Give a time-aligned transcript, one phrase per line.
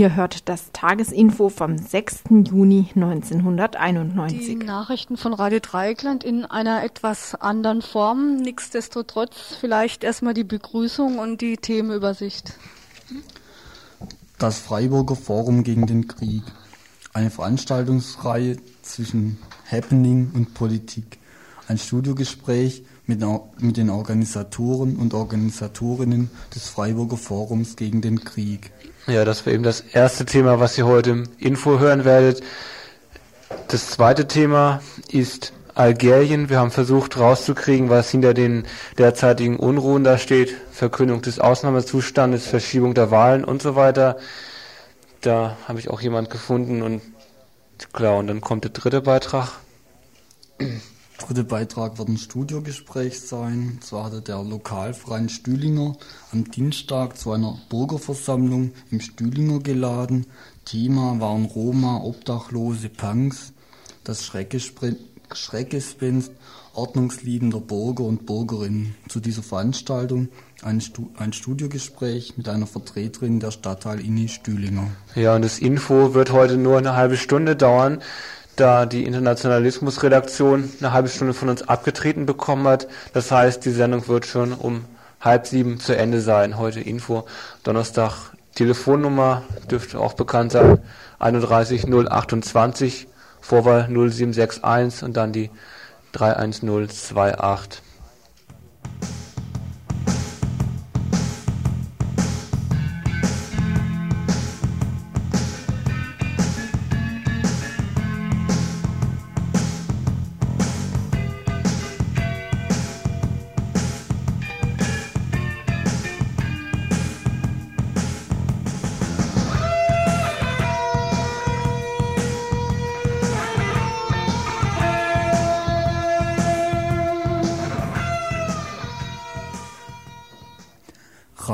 [0.00, 2.20] Ihr hört das Tagesinfo vom 6.
[2.30, 4.46] Juni 1991.
[4.46, 8.36] Die Nachrichten von Radio Dreieckland in einer etwas anderen Form.
[8.36, 12.54] Nichtsdestotrotz vielleicht erstmal die Begrüßung und die Themenübersicht.
[14.38, 16.44] Das Freiburger Forum gegen den Krieg.
[17.12, 19.36] Eine Veranstaltungsreihe zwischen
[19.70, 21.18] Happening und Politik.
[21.68, 23.22] Ein Studiogespräch mit,
[23.58, 28.72] mit den Organisatoren und Organisatorinnen des Freiburger Forums gegen den Krieg.
[29.06, 32.42] Ja, das war eben das erste Thema, was Sie heute im Info hören werdet.
[33.68, 36.48] Das zweite Thema ist Algerien.
[36.50, 38.66] Wir haben versucht rauszukriegen, was hinter den
[38.98, 40.54] derzeitigen Unruhen da steht.
[40.70, 44.16] Verkündung des Ausnahmezustandes, Verschiebung der Wahlen und so weiter.
[45.22, 47.02] Da habe ich auch jemand gefunden und
[47.92, 49.52] klar, und dann kommt der dritte Beitrag
[51.20, 53.78] dritte Beitrag wird ein Studiogespräch sein.
[53.80, 55.96] Zwar hatte der Lokalverein Stühlinger
[56.32, 60.26] am Dienstag zu einer Bürgerversammlung im Stühlinger geladen.
[60.64, 63.52] Thema waren Roma, Obdachlose, Punks,
[64.04, 66.32] das Schreckgespenst
[66.74, 68.94] ordnungsliebender Bürger und Bürgerinnen.
[69.08, 70.28] Zu dieser Veranstaltung
[70.62, 74.88] ein, Stu ein Studiogespräch mit einer Vertreterin der Stadtteil Inni Stühlinger.
[75.14, 78.00] Ja, und das Info wird heute nur eine halbe Stunde dauern
[78.60, 82.88] da die Internationalismus-Redaktion eine halbe Stunde von uns abgetreten bekommen hat.
[83.14, 84.84] Das heißt, die Sendung wird schon um
[85.20, 86.58] halb sieben zu Ende sein.
[86.58, 87.24] Heute Info.
[87.64, 90.78] Donnerstag Telefonnummer dürfte auch bekannt sein.
[91.18, 93.06] 31 028
[93.40, 95.50] Vorwahl 0761 und dann die
[96.12, 97.82] 31028.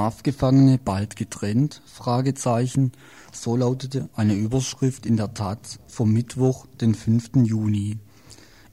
[0.07, 1.83] Strafgefangene bald getrennt?
[3.33, 7.31] So lautete eine Überschrift in der Taz vom Mittwoch, den 5.
[7.43, 7.99] Juni.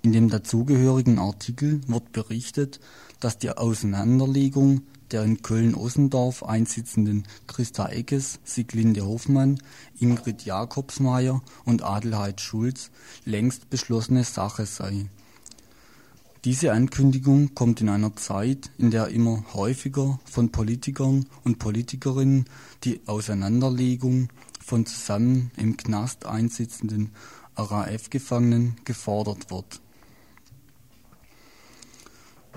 [0.04, 2.80] In dem dazugehörigen Artikel wird berichtet,
[3.20, 9.58] dass die Auseinanderlegung der in Köln-Ossendorf einsitzenden Christa Eckes, Siglinde Hoffmann,
[10.00, 12.92] Ingrid Jakobsmeier und Adelheid Schulz
[13.26, 15.10] längst beschlossene Sache sei
[16.46, 22.46] diese Ankündigung kommt in einer Zeit, in der immer häufiger von Politikern und Politikerinnen
[22.84, 24.28] die Auseinanderlegung
[24.62, 27.12] von zusammen im Knast einsitzenden
[27.56, 29.80] RAF-Gefangenen gefordert wird.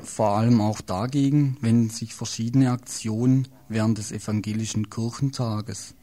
[0.02, 5.94] Vor allem auch dagegen wenden sich verschiedene Aktionen während des Evangelischen Kirchentages.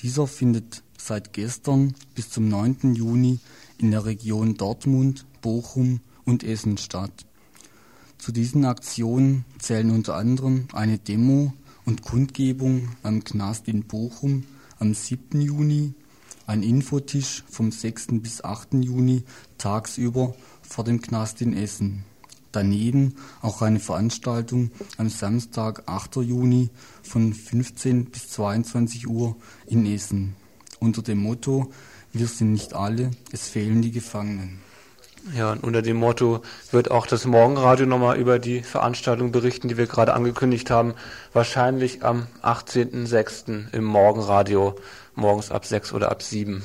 [0.00, 2.94] Dieser findet seit gestern bis zum 9.
[2.94, 3.38] Juni
[3.78, 7.26] in der Region Dortmund, Bochum und Essen statt.
[8.16, 11.52] Zu diesen Aktionen zählen unter anderem eine Demo
[11.84, 14.44] und Kundgebung am Knast in Bochum
[14.78, 15.40] am 7.
[15.40, 15.92] Juni,
[16.46, 18.08] ein Infotisch vom 6.
[18.22, 18.74] bis 8.
[18.74, 19.24] Juni
[19.58, 22.04] tagsüber vor dem Knast in Essen.
[22.52, 26.16] Daneben auch eine Veranstaltung am Samstag, 8.
[26.16, 26.70] Juni
[27.02, 29.36] von 15 bis 22 Uhr
[29.66, 30.34] in Essen
[30.80, 31.72] unter dem Motto
[32.12, 34.69] Wir sind nicht alle, es fehlen die Gefangenen.
[35.36, 39.76] Ja, und unter dem Motto wird auch das Morgenradio nochmal über die Veranstaltung berichten, die
[39.76, 40.94] wir gerade angekündigt haben.
[41.32, 43.72] Wahrscheinlich am 18.06.
[43.72, 44.76] im Morgenradio,
[45.14, 46.62] morgens ab 6 oder ab 7.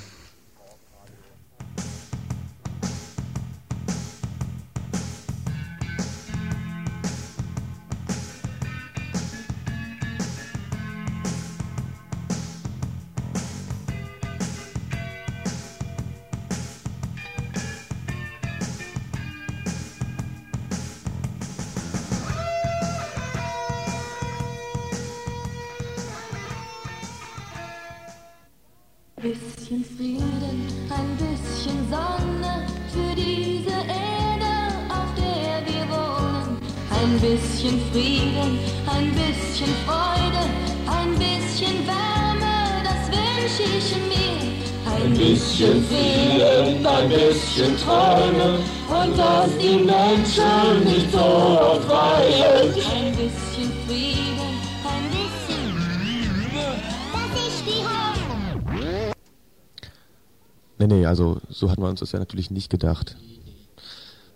[61.66, 63.16] so hatten wir uns das ja natürlich nicht gedacht.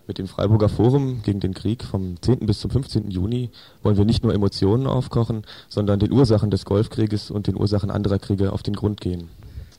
[0.08, 2.40] Mit dem Freiburger Forum gegen den Krieg vom 10.
[2.40, 3.08] bis zum 15.
[3.08, 3.50] Juni
[3.84, 8.18] wollen wir nicht nur Emotionen aufkochen, sondern den Ursachen des Golfkrieges und den Ursachen anderer
[8.18, 9.28] Kriege auf den Grund gehen.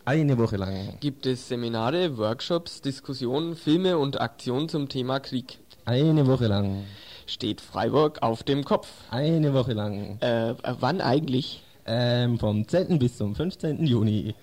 [0.06, 0.98] Eine Woche lang.
[1.02, 5.60] Gibt es Seminare, Workshops, Diskussionen, Filme und Aktionen zum Thema Krieg?
[5.84, 6.86] Eine Woche lang.
[7.28, 8.88] Steht Freiburg auf dem Kopf?
[9.10, 10.18] Eine Woche lang.
[10.22, 11.64] Äh, wann eigentlich?
[11.86, 12.98] Ähm, vom 10.
[12.98, 13.86] bis zum 15.
[13.86, 14.36] Juni.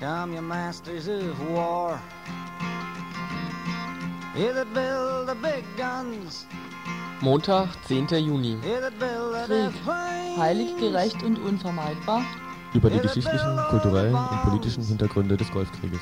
[0.00, 1.98] Come, you masters of war.
[4.34, 6.46] That build the big guns.
[7.20, 8.06] Montag, 10.
[8.24, 8.58] Juni.
[8.60, 9.72] Krieg.
[10.38, 12.22] Heilig, gerecht und unvermeidbar.
[12.74, 16.00] Über die geschichtlichen, kulturellen und politischen Hintergründe des Golfkrieges.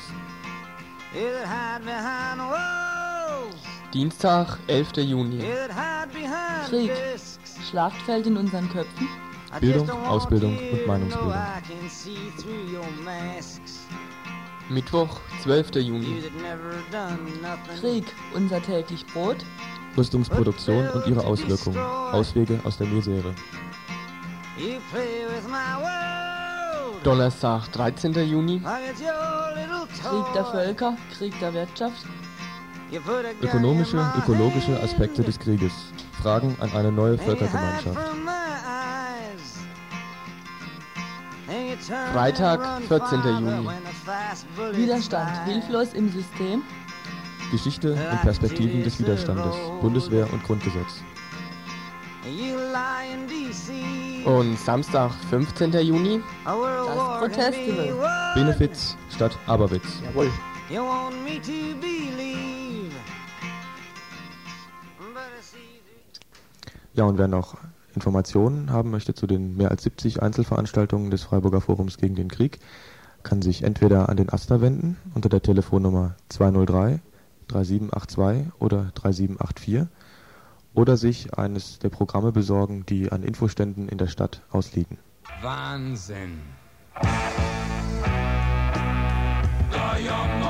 [3.91, 4.97] Dienstag, 11.
[4.97, 5.43] Juni.
[6.69, 6.91] Krieg.
[7.67, 9.07] Schlachtfeld in unseren Köpfen.
[9.59, 11.33] Bildung, Ausbildung und Meinungsbildung.
[14.69, 15.75] Mittwoch, 12.
[15.75, 16.23] You Juni.
[17.79, 19.37] Krieg, unser täglich Brot.
[19.97, 21.77] Rüstungsproduktion und ihre Auswirkungen.
[21.77, 23.33] Auswege aus der Misere.
[24.57, 27.05] You play with my world.
[27.05, 28.13] Donnerstag, 13.
[28.27, 28.59] Juni.
[28.59, 30.45] Krieg der.
[30.45, 32.05] Völker, Krieg der Wirtschaft.
[33.41, 34.81] Ökonomische, ökologische.
[34.81, 35.71] Aspekte des Krieges.
[36.21, 37.97] Fragen an eine neue Völkergemeinschaft.
[42.13, 43.21] Freitag, and run 14.
[43.21, 44.77] farther Juni.
[44.77, 46.63] Widerstand, hilflos im System.
[47.51, 49.55] Geschichte und Perspektiven des Widerstandes.
[49.81, 51.01] Bundeswehr und Grundgesetz.
[54.25, 55.71] Und Samstag, 15.
[55.73, 56.21] Juni.
[56.43, 57.87] Das war can Protestfestival.
[57.87, 58.33] be won.
[58.35, 60.01] Benefiz statt Aberwitz.
[60.03, 60.29] Jawohl.
[60.69, 62.91] You want me to believe.
[64.99, 65.79] But I see
[66.93, 67.55] Ja, und wer noch
[67.97, 72.59] Informationen haben möchte zu den mehr als 70 Einzelveranstaltungen des Freiburger Forums gegen den Krieg,
[73.23, 76.99] kann sich entweder an den AStA wenden unter der Telefonnummer 203
[77.47, 79.87] 3782 oder 3784
[80.75, 84.99] oder sich eines der Programme besorgen, die an Infoständen in der Stadt ausliegen.
[85.41, 86.41] Wahnsinn.
[89.71, 90.46] Das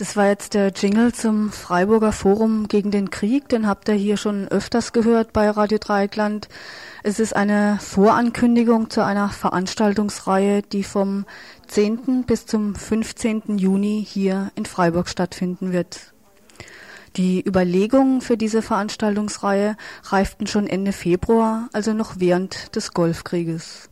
[0.00, 3.50] Das war jetzt der Jingle zum Freiburger Forum gegen den Krieg.
[3.50, 6.48] Den habt ihr hier schon öfters gehört bei Radio Dreieckland.
[7.02, 11.26] Es ist eine Vorankündigung zu einer Veranstaltungsreihe, die vom
[11.66, 12.24] 10.
[12.24, 13.58] bis zum 15.
[13.58, 16.14] Juni hier in Freiburg stattfinden wird.
[17.16, 23.90] Die Überlegungen für diese Veranstaltungsreihe reiften schon Ende Februar, also noch während des Golfkrieges.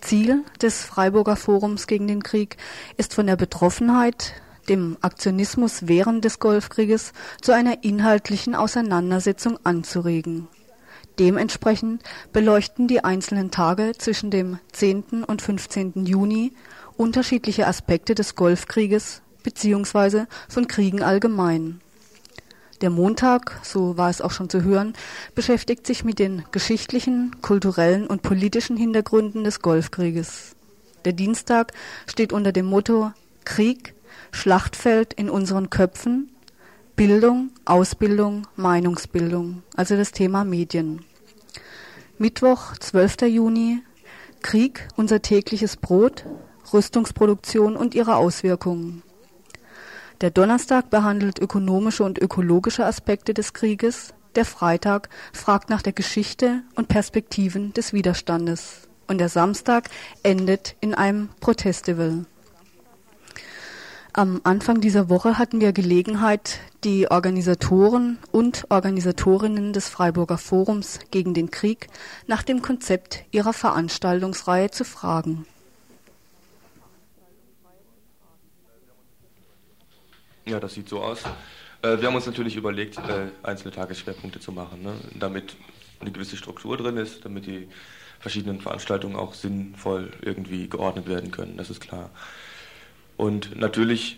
[0.00, 2.56] Ziel des Freiburger Forums gegen den Krieg
[2.96, 4.32] ist von der Betroffenheit,
[4.70, 7.12] dem Aktionismus während des Golfkrieges
[7.42, 10.48] zu einer inhaltlichen Auseinandersetzung anzuregen.
[11.18, 12.02] Dementsprechend
[12.32, 15.24] beleuchten die einzelnen Tage zwischen dem 10.
[15.26, 16.06] und 15.
[16.06, 16.52] Juni
[16.96, 20.24] unterschiedliche Aspekte des Golfkrieges bzw.
[20.48, 21.80] von Kriegen allgemein.
[22.80, 24.94] Der Montag, so war es auch schon zu hören,
[25.34, 30.56] beschäftigt sich mit den geschichtlichen, kulturellen und politischen Hintergründen des Golfkrieges.
[31.04, 31.72] Der Dienstag
[32.06, 33.12] steht unter dem Motto
[33.44, 33.94] Krieg,
[34.32, 36.30] Schlachtfeld in unseren Köpfen,
[36.96, 41.04] Bildung, Ausbildung, Meinungsbildung, also das Thema Medien.
[42.18, 43.22] Mittwoch, 12.
[43.22, 43.82] Juni,
[44.42, 46.26] Krieg, unser tägliches Brot,
[46.72, 49.02] Rüstungsproduktion und ihre Auswirkungen.
[50.20, 54.12] Der Donnerstag behandelt ökonomische und ökologische Aspekte des Krieges.
[54.34, 58.88] Der Freitag fragt nach der Geschichte und Perspektiven des Widerstandes.
[59.08, 59.88] Und der Samstag
[60.22, 62.26] endet in einem Protestival.
[64.12, 71.32] Am Anfang dieser Woche hatten wir Gelegenheit, die Organisatoren und Organisatorinnen des Freiburger Forums gegen
[71.32, 71.86] den Krieg
[72.26, 75.46] nach dem Konzept ihrer Veranstaltungsreihe zu fragen.
[80.44, 81.22] Ja, das sieht so aus.
[81.82, 84.94] Äh, wir haben uns natürlich überlegt, äh, einzelne Tagesschwerpunkte zu machen, ne?
[85.14, 85.54] damit
[86.00, 87.68] eine gewisse Struktur drin ist, damit die
[88.18, 92.10] verschiedenen Veranstaltungen auch sinnvoll irgendwie geordnet werden können, das ist klar.
[93.20, 94.16] Und natürlich,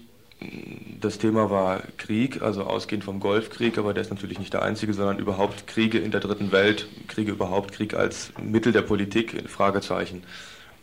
[1.00, 4.94] das Thema war Krieg, also ausgehend vom Golfkrieg, aber der ist natürlich nicht der einzige,
[4.94, 10.22] sondern überhaupt Kriege in der dritten Welt, Kriege überhaupt, Krieg als Mittel der Politik, Fragezeichen.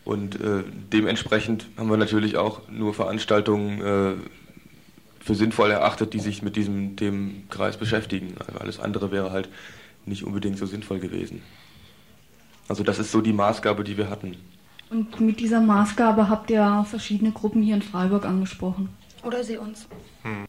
[0.04, 6.42] Und äh, dementsprechend haben wir natürlich auch nur Veranstaltungen äh, für sinnvoll erachtet, die sich
[6.42, 8.36] mit diesem Themenkreis beschäftigen.
[8.46, 9.48] Also alles andere wäre halt
[10.06, 11.42] nicht unbedingt so sinnvoll gewesen.
[12.68, 14.36] Also das ist so die Maßgabe, die wir hatten.
[14.89, 18.89] Und mit dieser Maßgabe habt ihr verschiedene Gruppen hier in Freiburg angesprochen.
[19.24, 19.88] Oder sie uns.
[20.24, 20.46] Hm.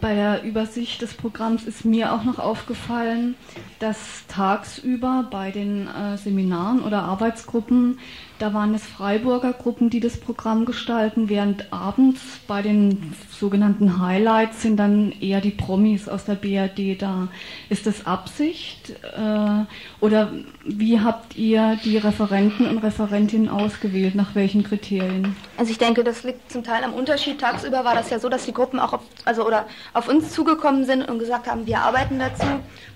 [0.00, 3.36] Bei der Übersicht des Programms ist mir auch noch aufgefallen,
[3.78, 7.98] dass tagsüber bei den äh, Seminaren oder Arbeitsgruppen,
[8.42, 14.62] da waren es Freiburger Gruppen, die das Programm gestalten, während abends bei den sogenannten Highlights
[14.62, 17.28] sind dann eher die Promis aus der BRD da.
[17.68, 19.64] Ist das Absicht äh,
[20.00, 20.32] oder
[20.64, 24.16] wie habt ihr die Referenten und Referentinnen ausgewählt?
[24.16, 25.36] Nach welchen Kriterien?
[25.56, 27.40] Also ich denke, das liegt zum Teil am Unterschied.
[27.40, 30.84] Tagsüber war das ja so, dass die Gruppen auch auf, also oder auf uns zugekommen
[30.84, 32.46] sind und gesagt haben, wir arbeiten dazu,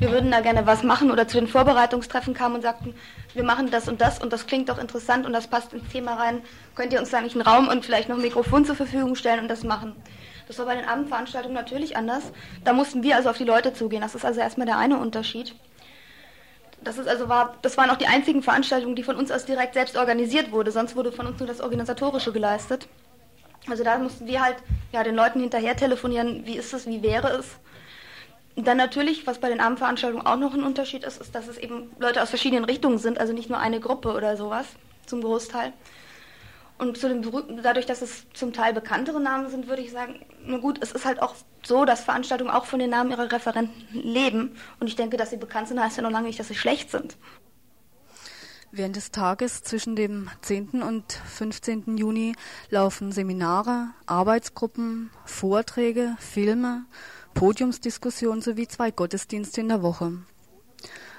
[0.00, 2.94] wir würden da gerne was machen oder zu den Vorbereitungstreffen kamen und sagten,
[3.36, 6.14] wir machen das und das und das klingt doch interessant und das passt ins Thema
[6.14, 6.42] rein.
[6.74, 9.40] Könnt ihr uns da nicht einen Raum und vielleicht noch ein Mikrofon zur Verfügung stellen
[9.40, 9.94] und das machen?
[10.48, 12.22] Das war bei den Abendveranstaltungen natürlich anders.
[12.64, 14.02] Da mussten wir also auf die Leute zugehen.
[14.02, 15.54] Das ist also erstmal der eine Unterschied.
[16.82, 19.74] Das, ist also war, das waren auch die einzigen Veranstaltungen, die von uns aus direkt
[19.74, 20.70] selbst organisiert wurde.
[20.70, 22.88] Sonst wurde von uns nur das Organisatorische geleistet.
[23.68, 24.56] Also da mussten wir halt
[24.92, 27.56] ja, den Leuten hinterher telefonieren, wie ist es, wie wäre es.
[28.56, 31.90] Dann natürlich, was bei den Abendveranstaltungen auch noch ein Unterschied ist, ist, dass es eben
[31.98, 34.66] Leute aus verschiedenen Richtungen sind, also nicht nur eine Gruppe oder sowas,
[35.04, 35.74] zum Großteil.
[36.78, 37.22] Und zu dem,
[37.62, 41.04] dadurch, dass es zum Teil bekanntere Namen sind, würde ich sagen, na gut, es ist
[41.04, 44.56] halt auch so, dass Veranstaltungen auch von den Namen ihrer Referenten leben.
[44.80, 46.90] Und ich denke, dass sie bekannt sind, heißt ja noch lange nicht, dass sie schlecht
[46.90, 47.16] sind.
[48.72, 50.82] Während des Tages zwischen dem 10.
[50.82, 51.96] und 15.
[51.96, 52.34] Juni
[52.68, 56.84] laufen Seminare, Arbeitsgruppen, Vorträge, Filme,
[57.36, 60.14] Podiumsdiskussionen sowie zwei Gottesdienste in der Woche.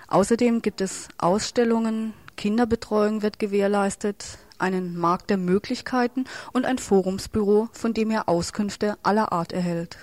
[0.08, 7.94] Außerdem gibt es Ausstellungen, Kinderbetreuung wird gewährleistet, einen Markt der Möglichkeiten und ein Forumsbüro, von
[7.94, 10.00] dem er Auskünfte aller Art erhält.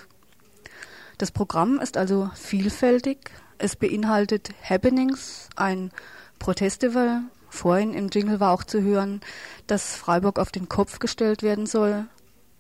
[1.19, 3.33] Das Programm ist also vielfältig.
[3.59, 5.91] Es beinhaltet Happenings, ein
[6.39, 7.23] Protestival.
[7.49, 9.21] Vorhin im Jingle war auch zu hören,
[9.67, 12.07] dass Freiburg auf den Kopf gestellt werden soll.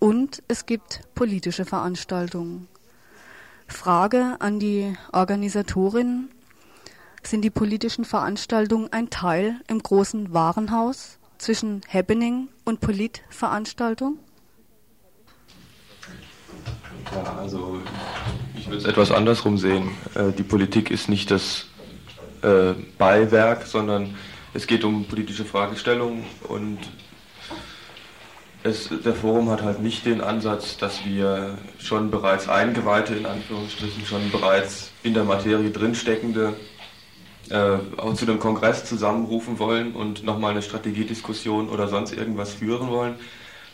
[0.01, 2.67] Und es gibt politische Veranstaltungen.
[3.67, 6.29] Frage an die Organisatorin.
[7.23, 14.19] Sind die politischen Veranstaltungen ein Teil im großen Warenhaus zwischen Happening und Politveranstaltung?
[17.13, 17.81] Ja, also
[18.57, 19.91] ich würde es etwas andersrum sehen.
[20.15, 21.67] Äh, die Politik ist nicht das
[22.43, 24.15] äh, Beiwerk, sondern
[24.53, 26.79] es geht um politische Fragestellungen und
[28.65, 34.07] es, der Forum hat halt nicht den Ansatz, dass wir schon bereits Eingeweihte in Anführungsstrichen,
[34.07, 36.55] schon bereits in der Materie drinsteckende
[37.51, 42.89] äh, auch zu einem Kongress zusammenrufen wollen und nochmal eine Strategiediskussion oder sonst irgendwas führen
[42.89, 43.17] wollen,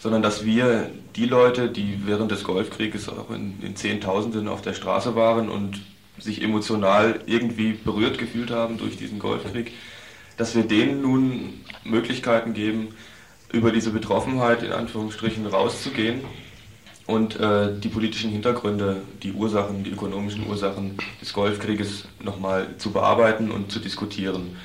[0.00, 4.74] sondern dass wir die Leute, die während des Golfkrieges auch in, in Zehntausenden auf der
[4.74, 5.80] Straße waren und
[6.18, 9.70] sich emotional irgendwie berührt gefühlt haben durch diesen Golfkrieg,
[10.36, 12.88] dass wir denen nun Möglichkeiten geben,
[13.52, 16.20] über diese Betroffenheit in Anführungsstrichen rauszugehen
[17.06, 23.50] und äh, die politischen Hintergründe, die Ursachen, die ökonomischen Ursachen des Golfkrieges nochmal zu bearbeiten
[23.50, 24.56] und zu diskutieren.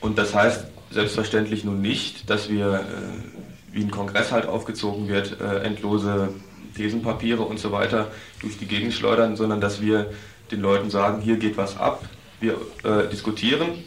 [0.00, 5.40] Und das heißt selbstverständlich nun nicht, dass wir, äh, wie ein Kongress halt aufgezogen wird,
[5.40, 6.30] äh, endlose
[6.76, 8.10] Thesenpapiere und so weiter
[8.40, 10.10] durch die Gegend schleudern, sondern dass wir
[10.50, 12.04] den Leuten sagen, hier geht was ab,
[12.40, 13.84] wir äh, diskutieren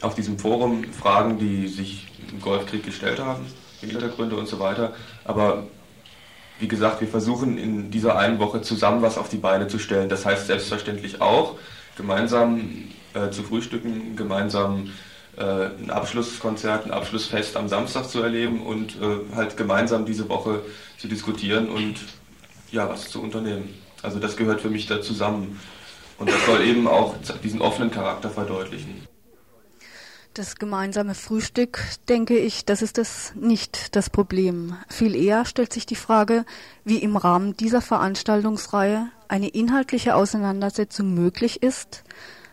[0.00, 3.46] auf diesem Forum Fragen, die sich im Golfkrieg gestellt haben,
[3.80, 4.92] Hintergründe und so weiter,
[5.24, 5.64] aber
[6.60, 10.08] wie gesagt, wir versuchen in dieser einen Woche zusammen was auf die Beine zu stellen.
[10.08, 11.56] Das heißt selbstverständlich auch,
[11.96, 14.90] gemeinsam äh, zu frühstücken, gemeinsam
[15.36, 20.62] äh, ein Abschlusskonzert, ein Abschlussfest am Samstag zu erleben und äh, halt gemeinsam diese Woche
[20.98, 21.96] zu diskutieren und
[22.72, 23.74] ja, was zu unternehmen.
[24.02, 25.60] Also das gehört für mich da zusammen.
[26.18, 29.07] Und das soll eben auch diesen offenen Charakter verdeutlichen.
[30.38, 34.76] Das gemeinsame Frühstück, denke ich, das ist das nicht das Problem.
[34.86, 36.44] Viel eher stellt sich die Frage,
[36.84, 42.04] wie im Rahmen dieser Veranstaltungsreihe eine inhaltliche Auseinandersetzung möglich ist,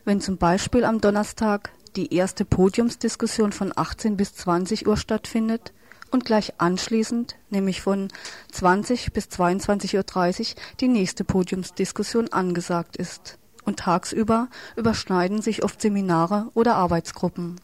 [0.03, 5.71] wenn zum Beispiel am Donnerstag die erste Podiumsdiskussion von 18 bis 20 Uhr stattfindet
[6.09, 8.07] und gleich anschließend, nämlich von
[8.51, 13.37] 20 bis 22.30 Uhr, die nächste Podiumsdiskussion angesagt ist.
[13.63, 17.61] Und tagsüber überschneiden sich oft Seminare oder Arbeitsgruppen.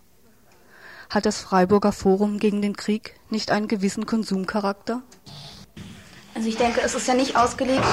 [1.11, 5.01] Hat das Freiburger Forum gegen den Krieg nicht einen gewissen Konsumcharakter?
[6.33, 7.83] Also ich denke, es ist ja nicht ausgelegt,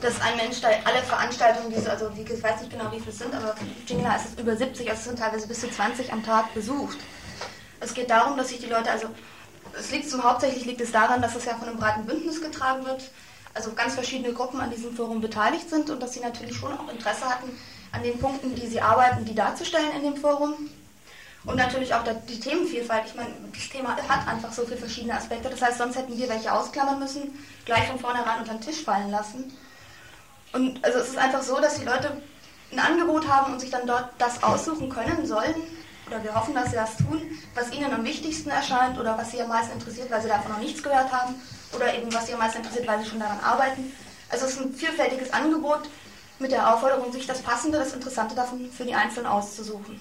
[0.00, 3.18] dass ein Mensch da alle Veranstaltungen, diese, also ich weiß nicht genau, wie viele es
[3.18, 6.24] sind, aber Jingla ist es über 70, also es sind teilweise bis zu 20 am
[6.24, 6.98] Tag besucht.
[7.80, 9.08] Es geht darum, dass sich die Leute, also
[9.76, 12.86] es liegt zum hauptsächlich liegt es daran, dass es ja von einem breiten Bündnis getragen
[12.86, 13.10] wird,
[13.54, 16.88] also ganz verschiedene Gruppen an diesem Forum beteiligt sind und dass sie natürlich schon auch
[16.92, 17.50] Interesse hatten,
[17.90, 20.70] an den Punkten, die sie arbeiten, die darzustellen in dem Forum.
[21.44, 23.06] Und natürlich auch die Themenvielfalt.
[23.06, 25.48] Ich meine, das Thema hat einfach so viele verschiedene Aspekte.
[25.48, 29.10] Das heißt, sonst hätten wir welche ausklammern müssen, gleich von vornherein unter den Tisch fallen
[29.10, 29.56] lassen.
[30.52, 32.20] Und also es ist einfach so, dass die Leute
[32.72, 35.54] ein Angebot haben und sich dann dort das aussuchen können sollen,
[36.06, 37.22] oder wir hoffen, dass sie das tun,
[37.54, 40.58] was ihnen am wichtigsten erscheint oder was sie am meisten interessiert, weil sie davon noch
[40.58, 41.34] nichts gehört haben,
[41.74, 43.92] oder eben was sie am meisten interessiert, weil sie schon daran arbeiten.
[44.30, 45.88] Also es ist ein vielfältiges Angebot
[46.38, 50.00] mit der Aufforderung, sich das Passende, das Interessante davon für die Einzelnen auszusuchen.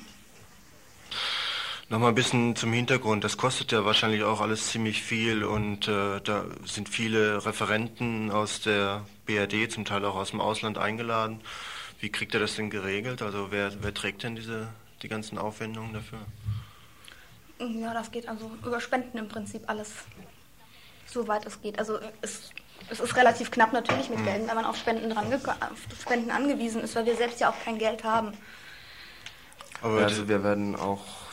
[1.89, 3.23] Nochmal ein bisschen zum Hintergrund.
[3.23, 8.59] Das kostet ja wahrscheinlich auch alles ziemlich viel und äh, da sind viele Referenten aus
[8.59, 11.39] der BRD, zum Teil auch aus dem Ausland eingeladen.
[12.01, 13.21] Wie kriegt er das denn geregelt?
[13.21, 14.67] Also wer, wer trägt denn diese,
[15.01, 16.19] die ganzen Aufwendungen dafür?
[17.59, 19.93] Ja, das geht also über Spenden im Prinzip alles,
[21.05, 21.79] soweit es geht.
[21.79, 22.51] Also es,
[22.89, 26.81] es ist relativ knapp natürlich mit Geld, wenn man auf Spenden, dran auf Spenden angewiesen
[26.81, 28.33] ist, weil wir selbst ja auch kein Geld haben.
[29.81, 31.26] Aber also wir werden auch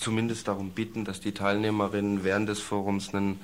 [0.00, 3.40] zumindest darum bitten, dass die Teilnehmerinnen während des Forums einen,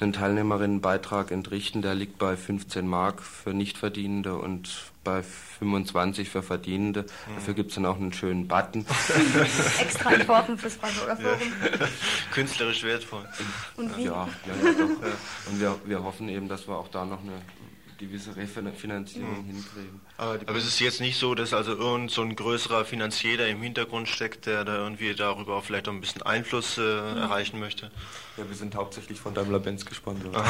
[0.00, 1.82] einen Teilnehmerinnenbeitrag entrichten.
[1.82, 7.02] Der liegt bei 15 Mark für Nichtverdienende und bei 25 für Verdienende.
[7.02, 7.34] Mhm.
[7.36, 8.84] Dafür gibt es dann auch einen schönen Button.
[9.80, 11.52] Extra entworfen fürs Freiburger Forum.
[11.80, 11.86] Ja.
[12.32, 13.28] Künstlerisch wertvoll.
[13.76, 14.04] Und wie?
[14.04, 15.50] Ja, ja, ja doch.
[15.50, 17.42] Und wir, wir hoffen eben, dass wir auch da noch eine
[18.06, 19.46] gewisse Refinanzierung mhm.
[19.46, 20.00] hinkriegen.
[20.16, 23.46] Aber, aber, es ist jetzt nicht so, dass also irgend so ein größerer Finanzier da
[23.46, 27.18] im Hintergrund steckt, der da irgendwie darüber auch vielleicht auch ein bisschen Einfluss äh, mhm.
[27.18, 27.90] erreichen möchte.
[28.36, 30.34] Ja, wir sind hauptsächlich von Daimler-Benz gesponsert.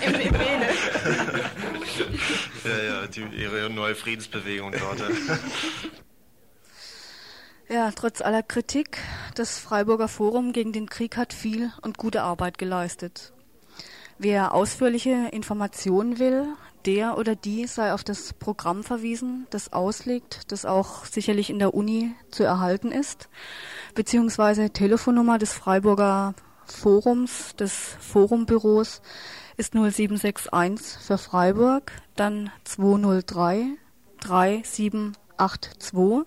[0.00, 0.14] Im,
[2.64, 5.02] ja, ja, die, ihre neue Friedensbewegung dort.
[7.68, 8.98] Ja, trotz aller Kritik,
[9.34, 13.32] das Freiburger Forum gegen den Krieg hat viel und gute Arbeit geleistet.
[14.18, 16.46] Wer ausführliche Informationen will,
[16.86, 21.74] der oder die sei auf das Programm verwiesen, das ausliegt, das auch sicherlich in der
[21.74, 23.28] Uni zu erhalten ist,
[23.94, 29.02] beziehungsweise Telefonnummer des Freiburger Forums, des Forumbüros
[29.58, 33.66] ist 0761 für Freiburg, dann 203
[34.20, 36.26] 3782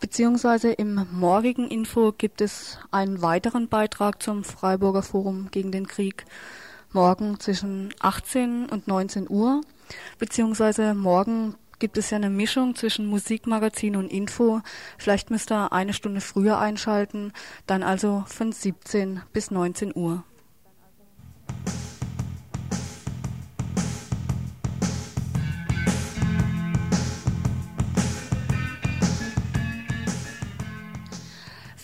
[0.00, 6.24] beziehungsweise im morgigen Info gibt es einen weiteren Beitrag zum Freiburger Forum gegen den Krieg
[6.94, 9.60] morgen zwischen 18 und 19 Uhr,
[10.18, 14.62] beziehungsweise morgen gibt es ja eine Mischung zwischen Musikmagazin und Info.
[14.96, 17.32] Vielleicht müsst ihr eine Stunde früher einschalten,
[17.66, 20.24] dann also von 17 bis 19 Uhr.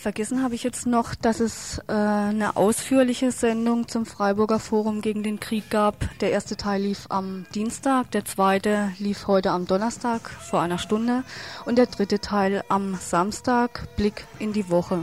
[0.00, 5.22] Vergessen habe ich jetzt noch, dass es äh, eine ausführliche Sendung zum Freiburger Forum gegen
[5.22, 6.08] den Krieg gab.
[6.20, 11.22] Der erste Teil lief am Dienstag, der zweite lief heute am Donnerstag vor einer Stunde
[11.66, 13.94] und der dritte Teil am Samstag.
[13.96, 15.00] Blick in die Woche.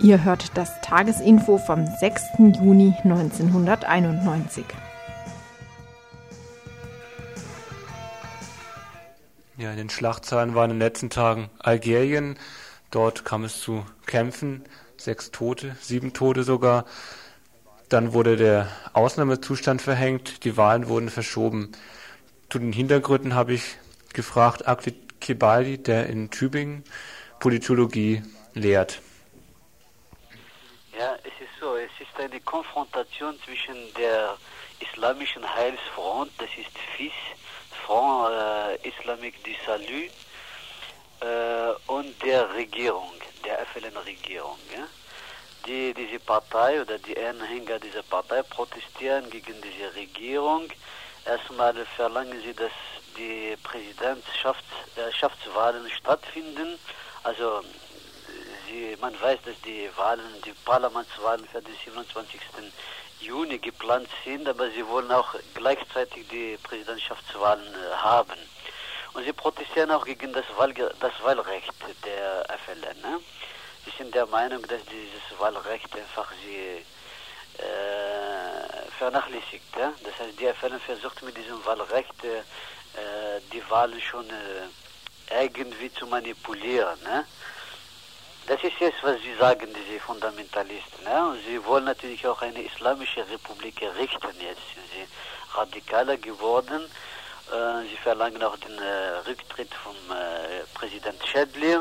[0.00, 2.22] Ihr hört das Tagesinfo vom 6.
[2.38, 4.64] Juni 1991.
[9.58, 12.38] Ja, in den Schlachtzahlen waren in den letzten Tagen Algerien.
[12.90, 14.62] Dort kam es zu Kämpfen,
[14.98, 16.84] sechs Tote, sieben Tote sogar.
[17.88, 21.72] Dann wurde der Ausnahmezustand verhängt, die Wahlen wurden verschoben.
[22.50, 23.78] Zu den Hintergründen habe ich
[24.12, 26.84] gefragt Aklit Kibaldi, der in Tübingen
[27.40, 29.00] Politologie lehrt.
[30.98, 34.36] Ja, es ist so, es ist eine Konfrontation zwischen der
[34.80, 37.12] islamischen Heilsfront, das ist FIS,
[37.86, 40.10] Front äh, Islamique du Salut
[41.20, 43.12] äh, und der Regierung,
[43.44, 44.58] der FLN-Regierung.
[44.76, 44.88] Ja?
[45.66, 50.68] Die, diese Partei oder die Anhänger dieser Partei protestieren gegen diese Regierung.
[51.24, 52.72] Erstmal verlangen sie, dass
[53.16, 56.80] die Präsidentschaftswahlen stattfinden.
[57.22, 57.62] Also
[58.68, 62.40] sie, man weiß, dass die Wahlen, die Parlamentswahlen für den 27.
[63.20, 68.38] Juni geplant sind, aber sie wollen auch gleichzeitig die Präsidentschaftswahlen äh, haben.
[69.14, 71.72] Und sie protestieren auch gegen das, Wahl, das Wahlrecht
[72.04, 73.00] der FLN.
[73.00, 73.20] Ne?
[73.84, 76.84] Sie sind der Meinung, dass dieses Wahlrecht einfach sie
[77.62, 79.64] äh, vernachlässigt.
[79.78, 79.92] Ja?
[80.04, 82.42] Das heißt, die FLN versucht mit diesem Wahlrecht äh,
[83.52, 86.98] die Wahlen schon äh, irgendwie zu manipulieren.
[87.02, 87.24] Ne?
[88.46, 91.02] Das ist jetzt, was Sie sagen, diese Fundamentalisten.
[91.04, 91.28] Ne?
[91.30, 94.28] Und sie wollen natürlich auch eine islamische Republik errichten.
[94.40, 96.82] Jetzt sind sie radikaler geworden.
[97.50, 101.76] Äh, sie verlangen auch den äh, Rücktritt vom äh, Präsident Schädli.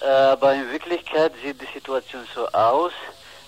[0.00, 2.92] Äh, aber in Wirklichkeit sieht die Situation so aus,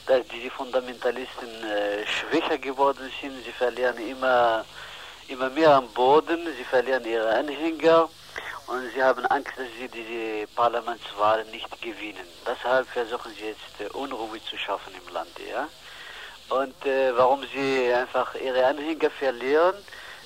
[0.06, 3.42] dass diese Fundamentalisten äh, schwächer geworden sind.
[3.42, 4.66] Sie verlieren immer,
[5.28, 8.10] immer mehr am Boden, sie verlieren ihre Anhänger.
[8.66, 12.26] Und sie haben Angst, dass sie diese Parlamentswahlen nicht gewinnen.
[12.46, 15.68] Deshalb versuchen sie jetzt äh, Unruhe zu schaffen im Land, ja.
[16.48, 19.74] Und äh, warum sie einfach ihre Anhänger verlieren,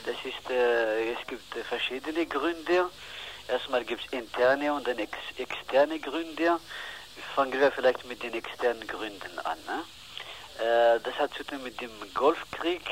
[0.05, 2.89] das ist, äh, es gibt äh, verschiedene Gründe.
[3.49, 6.59] Erstmal gibt es interne und dann ex externe Gründe.
[7.35, 9.59] Fangen wir vielleicht mit den externen Gründen an.
[9.67, 9.85] Ne?
[10.65, 12.83] Äh, das hat zu tun mit dem Golfkrieg.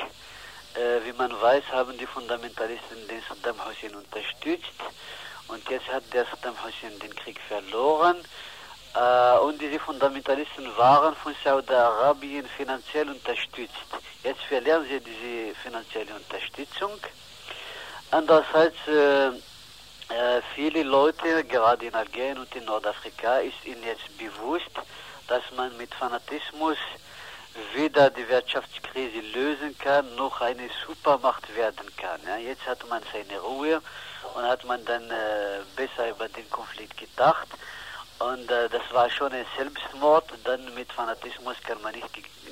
[0.75, 4.73] Äh, wie man weiß, haben die Fundamentalisten den Saddam Hussein unterstützt.
[5.47, 8.17] Und jetzt hat der Saddam Hussein den Krieg verloren.
[8.95, 13.73] Äh, und diese Fundamentalisten waren von Saudi-Arabien finanziell unterstützt.
[14.23, 16.91] Jetzt verlieren sie diese finanzielle Unterstützung.
[18.11, 24.71] Andererseits, äh, äh, viele Leute, gerade in Algerien und in Nordafrika, ist ihnen jetzt bewusst,
[25.27, 26.77] dass man mit Fanatismus
[27.73, 32.19] weder die Wirtschaftskrise lösen kann, noch eine Supermacht werden kann.
[32.25, 33.81] Ja, jetzt hat man seine Ruhe
[34.33, 37.47] und hat man dann äh, besser über den Konflikt gedacht.
[38.19, 40.25] Und äh, das war schon ein Selbstmord.
[40.43, 42.09] Dann mit Fanatismus kann man nicht,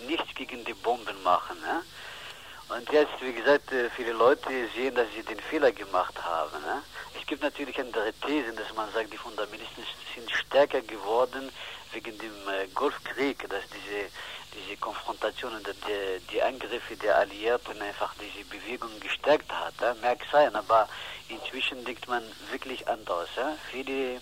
[0.08, 1.58] nichts gegen die Bomben machen.
[1.66, 2.76] Ja?
[2.76, 6.64] Und jetzt, wie gesagt, äh, viele Leute sehen, dass sie den Fehler gemacht haben.
[6.66, 6.82] Ja?
[7.20, 11.50] Es gibt natürlich andere Thesen, dass man sagt, die Fundamentalisten sind stärker geworden
[11.94, 14.10] wegen dem äh, Golfkrieg, dass diese
[14.54, 19.74] diese Konfrontation und die, die, Angriffe der Alliierten einfach diese Bewegung gestärkt hat.
[19.82, 19.96] Ja?
[20.02, 20.88] Mag sein, aber
[21.30, 23.30] inzwischen denkt man wirklich anders.
[23.36, 23.56] Ja?
[23.72, 24.22] Viele,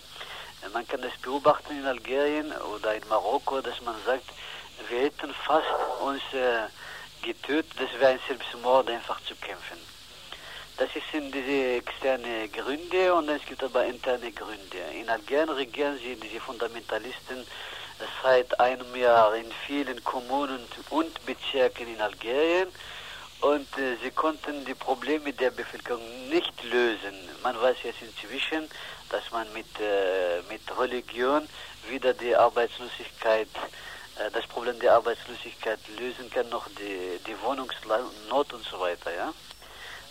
[0.74, 4.26] man kann das beobachten in Algerien oder in Marokko, dass man sagt,
[4.90, 5.68] wir hätten fast
[6.02, 6.68] uns äh,
[7.22, 9.78] getötet, das wäre ein Selbstmord, einfach zu kämpfen.
[10.78, 14.80] Das sind diese externen Gründe und es gibt aber interne Gründe.
[15.00, 17.46] In Algerien regieren sie diese Fundamentalisten
[18.24, 22.68] seit einem Jahr in vielen Kommunen und Bezirken in Algerien
[23.42, 27.14] und äh, sie konnten die Probleme der Bevölkerung nicht lösen.
[27.42, 28.70] Man weiß jetzt inzwischen,
[29.10, 31.48] dass man mit, äh, mit Religion
[31.90, 33.48] wieder die Arbeitslosigkeit,
[34.20, 39.12] äh, das Problem der Arbeitslosigkeit lösen kann, noch die, die Wohnungsnot und so weiter.
[39.12, 39.34] Ja?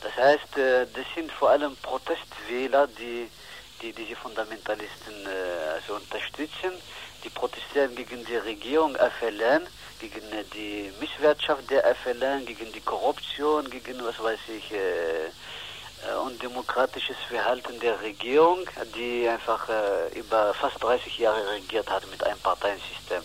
[0.00, 3.30] Das heißt, äh, das sind vor allem Protestwähler, die,
[3.80, 6.72] die diese Fundamentalisten äh, also unterstützen
[7.24, 9.66] die protestieren gegen die Regierung FLN,
[9.98, 10.22] gegen
[10.54, 15.26] die Misswirtschaft der FLN, gegen die Korruption, gegen was weiß ich, äh,
[16.08, 18.60] äh, undemokratisches Verhalten der Regierung,
[18.94, 23.22] die einfach äh, über fast 30 Jahre regiert hat mit einem Parteiensystem.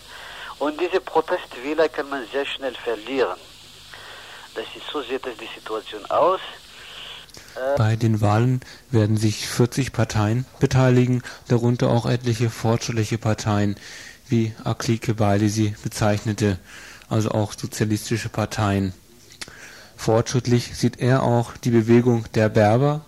[0.58, 3.38] Und diese Protestwähler kann man sehr schnell verlieren.
[4.54, 6.40] Das ist, so sieht es die Situation aus.
[7.76, 13.76] Bei den Wahlen werden sich 40 Parteien beteiligen, darunter auch etliche fortschrittliche Parteien,
[14.28, 16.58] wie Akli Kebali sie bezeichnete,
[17.08, 18.92] also auch sozialistische Parteien.
[19.96, 23.04] Fortschrittlich sieht er auch die Bewegung der Berber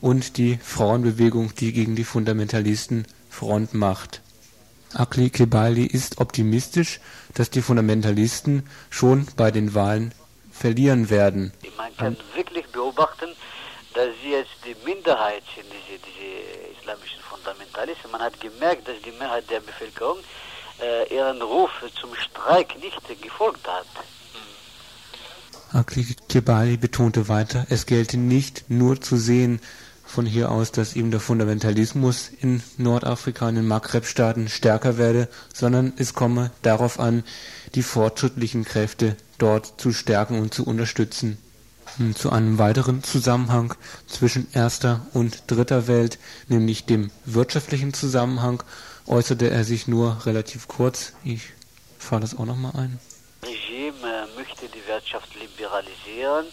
[0.00, 4.20] und die Frauenbewegung, die gegen die Fundamentalisten Front macht.
[4.94, 7.00] Akli Kebali ist optimistisch,
[7.34, 10.12] dass die Fundamentalisten schon bei den Wahlen
[10.50, 11.52] verlieren werden.
[11.76, 13.30] Man kann wirklich beobachten,
[13.94, 18.10] dass sie jetzt die Minderheit sind, diese, diese islamischen Fundamentalisten.
[18.10, 20.18] Man hat gemerkt, dass die Mehrheit der Bevölkerung
[20.80, 23.86] äh, ihren Ruf zum Streik nicht gefolgt hat.
[25.72, 29.60] Akli Kebali betonte weiter, es gelte nicht nur zu sehen
[30.04, 35.94] von hier aus, dass eben der Fundamentalismus in Nordafrika und in Maghreb-Staaten stärker werde, sondern
[35.96, 37.24] es komme darauf an,
[37.74, 41.38] die fortschrittlichen Kräfte dort zu stärken und zu unterstützen.
[41.98, 43.74] Hm, zu einem weiteren Zusammenhang
[44.06, 48.62] zwischen erster und dritter Welt, nämlich dem wirtschaftlichen Zusammenhang,
[49.06, 51.12] äußerte er sich nur relativ kurz.
[51.22, 51.50] Ich
[51.98, 52.98] fahre das auch nochmal ein.
[53.42, 56.46] Regime möchte die Wirtschaft liberalisieren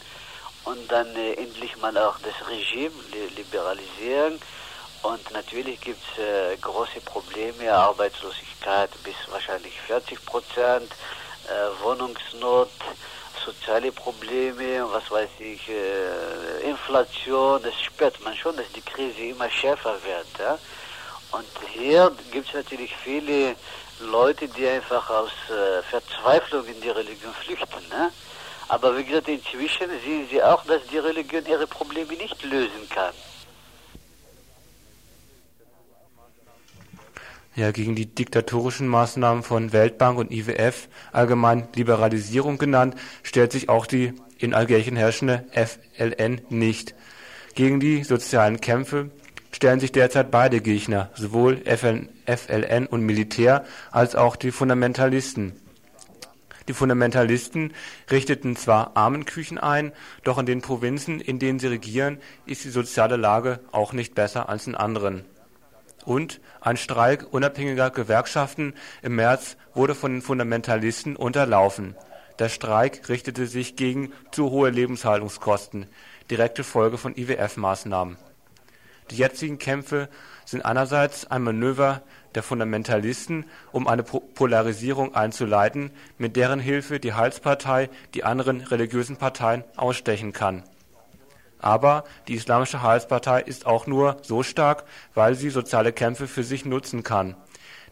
[0.65, 2.93] und dann äh, endlich mal auch das Regime
[3.35, 4.39] liberalisieren.
[5.03, 10.91] Und natürlich gibt es äh, große Probleme, Arbeitslosigkeit bis wahrscheinlich 40 Prozent,
[11.47, 12.69] äh, Wohnungsnot
[13.45, 19.49] soziale Probleme, was weiß ich, äh, Inflation, das spürt man schon, dass die Krise immer
[19.49, 20.27] schärfer wird.
[20.39, 20.57] Ja?
[21.31, 23.55] Und hier gibt es natürlich viele
[23.99, 27.87] Leute, die einfach aus äh, Verzweiflung in die Religion flüchten.
[27.89, 28.11] Ne?
[28.67, 33.13] Aber wie gesagt, inzwischen sehen sie auch, dass die Religion ihre Probleme nicht lösen kann.
[37.59, 43.85] Ja, gegen die diktatorischen Maßnahmen von Weltbank und IWF, allgemein Liberalisierung genannt, stellt sich auch
[43.85, 46.95] die in Algerien herrschende FLN nicht.
[47.55, 49.11] Gegen die sozialen Kämpfe
[49.51, 55.53] stellen sich derzeit beide Gegner, sowohl FLN und Militär als auch die Fundamentalisten.
[56.69, 57.73] Die Fundamentalisten
[58.09, 59.91] richteten zwar Armenküchen ein,
[60.23, 64.47] doch in den Provinzen, in denen sie regieren, ist die soziale Lage auch nicht besser
[64.47, 65.25] als in anderen.
[66.05, 71.95] Und ein Streik unabhängiger Gewerkschaften im März wurde von den Fundamentalisten unterlaufen.
[72.39, 75.87] Der Streik richtete sich gegen zu hohe Lebenshaltungskosten,
[76.31, 78.17] direkte Folge von IWF-Maßnahmen.
[79.11, 80.07] Die jetzigen Kämpfe
[80.45, 82.01] sind einerseits ein Manöver
[82.35, 89.63] der Fundamentalisten, um eine Polarisierung einzuleiten, mit deren Hilfe die Heilspartei die anderen religiösen Parteien
[89.75, 90.63] ausstechen kann.
[91.59, 96.65] Aber die Islamische Heilspartei ist auch nur so stark, weil sie soziale Kämpfe für sich
[96.65, 97.35] nutzen kann,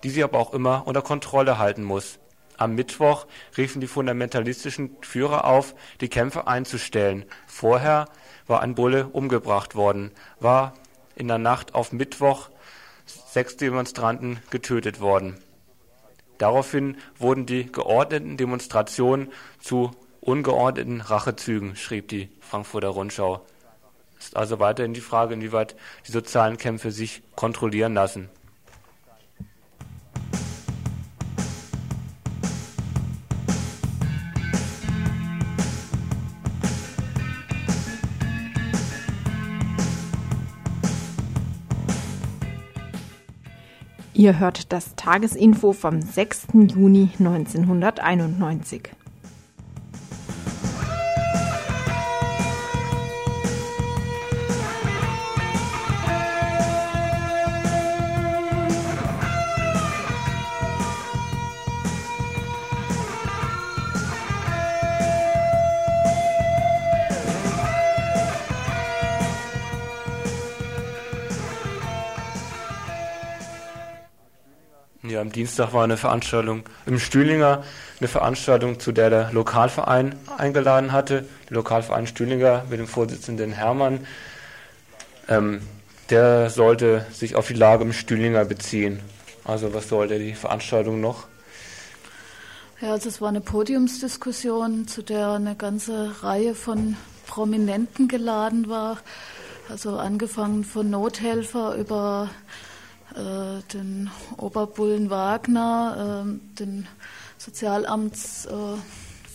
[0.04, 2.20] die sie aber auch immer unter Kontrolle halten muss.
[2.58, 7.26] Am Mittwoch riefen die fundamentalistischen Führer auf, die Kämpfe einzustellen.
[7.46, 8.08] Vorher
[8.48, 10.74] war ein Bulle umgebracht worden, war
[11.16, 12.50] in der Nacht auf Mittwoch
[13.06, 15.38] sechs Demonstranten getötet worden.
[16.38, 23.46] Daraufhin wurden die geordneten Demonstrationen zu ungeordneten Rachezügen, schrieb die Frankfurter Rundschau.
[24.20, 25.76] Es ist also weiterhin die Frage, inwieweit
[26.08, 28.30] die sozialen Kämpfe sich kontrollieren lassen.
[44.18, 46.48] Ihr hört das Tagesinfo vom 6.
[46.54, 48.97] Juni 1991.
[75.28, 77.62] am Dienstag war eine Veranstaltung im Stühlinger,
[78.00, 81.26] eine Veranstaltung, zu der der Lokalverein eingeladen hatte.
[81.50, 84.08] Der Lokalverein Stühlinger mit dem Vorsitzenden Hermann.
[85.28, 85.60] Ähm,
[86.10, 89.02] der sollte sich auf die Lage im Stühlinger beziehen.
[89.44, 91.28] Also was sollte die Veranstaltung noch?
[92.80, 99.00] Ja, also es war eine Podiumsdiskussion, zu der eine ganze Reihe von Prominenten geladen war.
[99.68, 102.30] Also angefangen von Nothelfer über
[103.74, 106.88] den Oberbullen Wagner, äh, den
[107.38, 108.52] Sozialamts äh,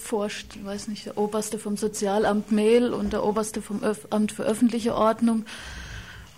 [0.03, 4.43] forscht, weiß nicht, der Oberste vom Sozialamt Mehl und der Oberste vom Öf Amt für
[4.43, 5.45] öffentliche Ordnung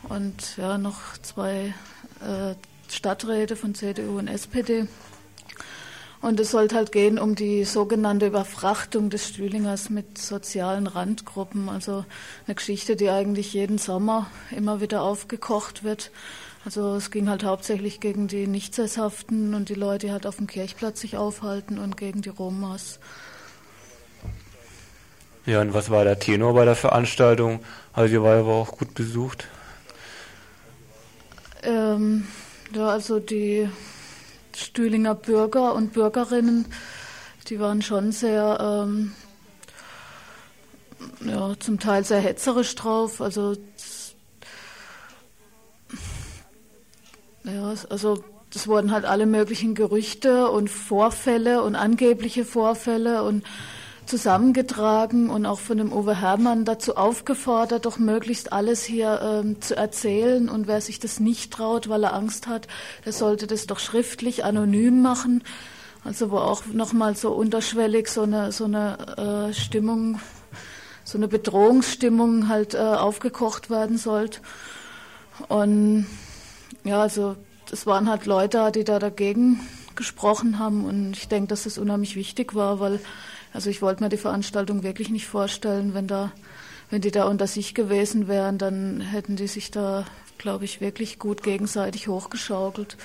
[0.08, 1.74] und ja noch zwei
[2.20, 2.54] äh,
[2.90, 4.86] Stadträte von CDU und SPD.
[6.20, 11.68] Und es sollte halt gehen um die sogenannte Überfrachtung des Stühlingers mit sozialen Randgruppen.
[11.68, 12.06] Also
[12.46, 16.10] eine Geschichte, die eigentlich jeden Sommer immer wieder aufgekocht wird.
[16.64, 20.46] Also es ging halt hauptsächlich gegen die Nichtsesshaften und die Leute, die halt auf dem
[20.46, 22.98] Kirchplatz sich aufhalten und gegen die Romas.
[25.44, 27.60] Ja, und was war der Tenor bei der Veranstaltung?
[27.92, 29.46] Also die war aber auch gut besucht.
[31.62, 32.26] Ähm,
[32.74, 33.68] ja, also die
[34.56, 36.64] Stühlinger Bürger und Bürgerinnen,
[37.48, 39.12] die waren schon sehr, ähm,
[41.26, 43.20] ja, zum Teil sehr hetzerisch drauf.
[43.20, 43.54] Also
[47.44, 53.44] Ja, also es wurden halt alle möglichen Gerüchte und Vorfälle und angebliche Vorfälle und
[54.06, 59.76] zusammengetragen und auch von dem Uwe Herrmann dazu aufgefordert, doch möglichst alles hier ähm, zu
[59.76, 60.48] erzählen.
[60.48, 62.66] Und wer sich das nicht traut, weil er Angst hat,
[63.04, 65.42] der sollte das doch schriftlich anonym machen.
[66.02, 70.20] Also wo auch nochmal so unterschwellig so eine, so eine äh, Stimmung,
[71.02, 74.40] so eine Bedrohungsstimmung halt äh, aufgekocht werden sollte.
[75.48, 76.06] Und
[76.82, 77.36] ja, also
[77.70, 79.60] es waren halt Leute, die da dagegen
[79.94, 83.00] gesprochen haben und ich denke, dass das unheimlich wichtig war, weil
[83.52, 86.32] also ich wollte mir die Veranstaltung wirklich nicht vorstellen, wenn da
[86.90, 90.04] wenn die da unter sich gewesen wären, dann hätten die sich da,
[90.38, 92.96] glaube ich, wirklich gut gegenseitig hochgeschaukelt.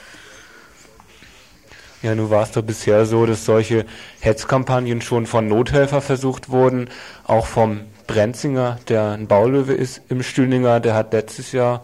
[2.01, 3.85] Ja, nun war es doch bisher so, dass solche
[4.19, 6.89] Hetzkampagnen schon von Nothelfer versucht wurden,
[7.25, 11.83] auch vom Brenzinger, der ein Baulöwe ist im Stühlinger, der hat letztes Jahr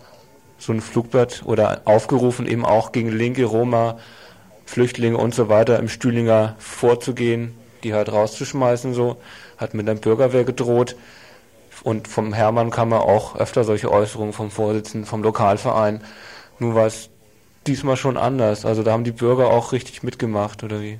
[0.57, 3.97] so ein Flugblatt oder aufgerufen, eben auch gegen linke Roma,
[4.65, 9.17] Flüchtlinge und so weiter im Stühlinger vorzugehen, die halt rauszuschmeißen, so,
[9.57, 10.95] hat mit einer Bürgerwehr gedroht.
[11.83, 16.01] Und vom Hermann kam er auch öfter solche Äußerungen vom Vorsitzenden vom Lokalverein.
[16.57, 17.09] Nun war es
[17.67, 18.65] diesmal schon anders.
[18.65, 20.99] Also da haben die Bürger auch richtig mitgemacht, oder wie?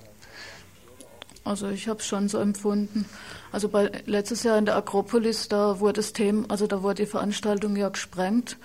[1.44, 3.06] Also ich habe es schon so empfunden.
[3.56, 7.10] Also bei, letztes Jahr in der Akropolis, da wurde das Thema, also da wurde die
[7.10, 8.58] Veranstaltung ja gesprengt,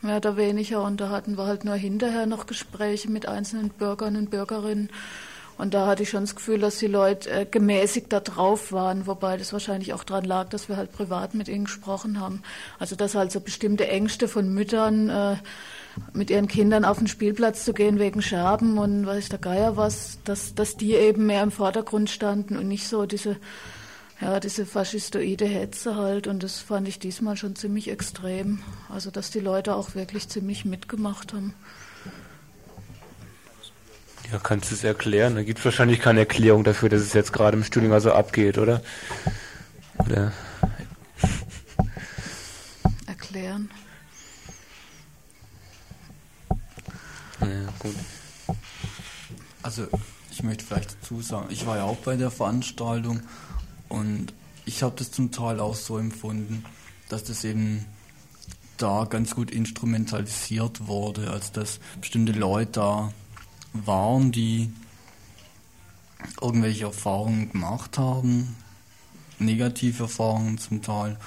[0.00, 4.16] mehr oder weniger, und da hatten wir halt nur hinterher noch Gespräche mit einzelnen Bürgern
[4.16, 4.88] und Bürgerinnen.
[5.58, 9.06] Und da hatte ich schon das Gefühl, dass die Leute äh, gemäßigt da drauf waren,
[9.06, 12.42] wobei das wahrscheinlich auch daran lag, dass wir halt privat mit ihnen gesprochen haben.
[12.78, 15.36] Also dass halt so bestimmte Ängste von Müttern, äh,
[16.14, 20.20] mit ihren Kindern auf den Spielplatz zu gehen wegen Scherben und weiß der Geier was,
[20.24, 23.36] dass, dass die eben mehr im Vordergrund standen und nicht so diese,
[24.20, 26.26] ja, diese faschistoide Hetze halt.
[26.26, 28.60] Und das fand ich diesmal schon ziemlich extrem.
[28.88, 31.54] Also dass die Leute auch wirklich ziemlich mitgemacht haben.
[34.30, 35.36] Ja, kannst du es erklären?
[35.36, 38.58] Da gibt es wahrscheinlich keine Erklärung dafür, dass es jetzt gerade im Studinger so abgeht,
[38.58, 38.82] oder?
[39.98, 40.32] Oder?
[43.06, 43.70] Erklären.
[47.40, 47.94] Ja, gut.
[49.62, 49.86] Also,
[50.30, 53.22] ich möchte vielleicht dazu sagen, ich war ja auch bei der Veranstaltung
[53.88, 54.32] und
[54.64, 56.64] ich habe das zum Teil auch so empfunden,
[57.08, 57.86] dass das eben
[58.76, 63.12] da ganz gut instrumentalisiert wurde, als dass bestimmte Leute da
[63.72, 64.70] waren, die
[66.40, 68.56] irgendwelche Erfahrungen gemacht haben,
[69.38, 71.18] negative Erfahrungen zum Teil.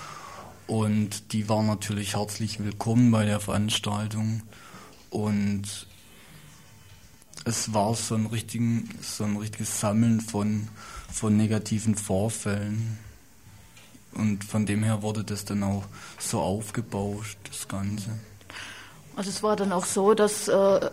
[0.68, 4.44] Und die waren natürlich herzlich willkommen bei der Veranstaltung.
[5.10, 5.88] Und
[7.44, 8.30] es war so ein,
[9.02, 10.68] so ein richtiges Sammeln von,
[11.12, 12.98] von negativen Vorfällen.
[14.14, 15.84] Und von dem her wurde das dann auch
[16.20, 18.10] so aufgebauscht, das Ganze.
[19.16, 20.90] Also es war dann auch so, dass äh,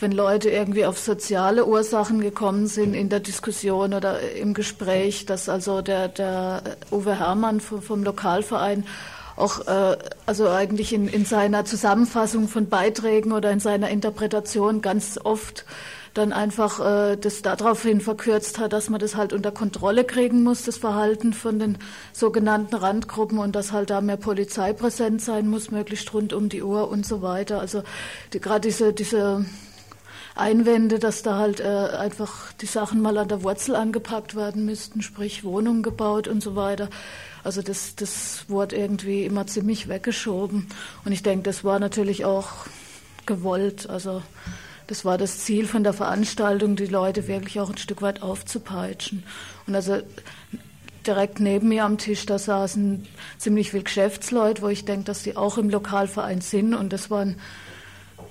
[0.00, 5.48] wenn Leute irgendwie auf soziale Ursachen gekommen sind in der Diskussion oder im Gespräch, dass
[5.48, 8.86] also der, der Uwe Herrmann vom, vom Lokalverein
[9.36, 15.18] auch äh, also eigentlich in, in seiner Zusammenfassung von Beiträgen oder in seiner Interpretation ganz
[15.22, 15.64] oft
[16.18, 20.64] dann einfach äh, das daraufhin verkürzt hat, dass man das halt unter Kontrolle kriegen muss,
[20.64, 21.78] das Verhalten von den
[22.12, 26.62] sogenannten Randgruppen und dass halt da mehr Polizei präsent sein muss, möglichst rund um die
[26.62, 27.60] Uhr und so weiter.
[27.60, 27.82] Also
[28.32, 29.46] die, gerade diese, diese
[30.34, 35.02] Einwände, dass da halt äh, einfach die Sachen mal an der Wurzel angepackt werden müssten,
[35.02, 36.90] sprich Wohnungen gebaut und so weiter.
[37.44, 40.68] Also das, das wurde irgendwie immer ziemlich weggeschoben.
[41.04, 42.66] Und ich denke, das war natürlich auch
[43.26, 43.88] gewollt.
[43.88, 44.22] Also
[44.88, 49.22] das war das Ziel von der Veranstaltung, die Leute wirklich auch ein Stück weit aufzupeitschen.
[49.66, 49.98] Und also
[51.06, 55.36] direkt neben mir am Tisch, da saßen ziemlich viele Geschäftsleute, wo ich denke, dass die
[55.36, 56.74] auch im Lokalverein sind.
[56.74, 57.36] Und das waren,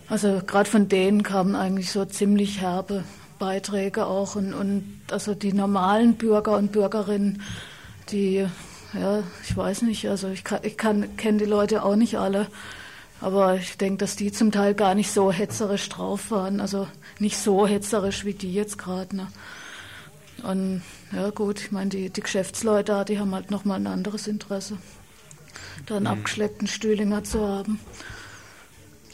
[0.09, 3.03] also gerade von denen kamen eigentlich so ziemlich herbe
[3.37, 4.35] Beiträge auch.
[4.35, 7.43] Und, und also die normalen Bürger und Bürgerinnen,
[8.09, 8.47] die
[8.93, 12.47] ja, ich weiß nicht, also ich, ich kenne die Leute auch nicht alle,
[13.19, 16.87] aber ich denke, dass die zum Teil gar nicht so hetzerisch drauf waren, also
[17.19, 19.15] nicht so hetzerisch wie die jetzt gerade.
[19.15, 19.27] Ne?
[20.43, 24.77] Und ja gut, ich meine, die, die Geschäftsleute, die haben halt nochmal ein anderes Interesse,
[25.85, 26.11] da einen mhm.
[26.11, 27.79] abgeschleppten Stühlinger zu haben.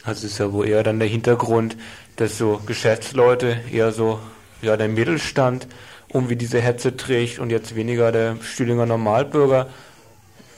[0.02, 1.76] Also ist ja wohl eher dann der Hintergrund,
[2.16, 4.20] dass so Geschäftsleute eher so,
[4.60, 5.66] ja, der Mittelstand
[6.12, 9.68] irgendwie diese Hetze trägt und jetzt weniger der Stühlinger Normalbürger,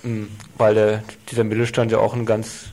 [0.02, 0.28] hm,
[0.58, 2.72] weil der, dieser Mittelstand ja auch ein ganz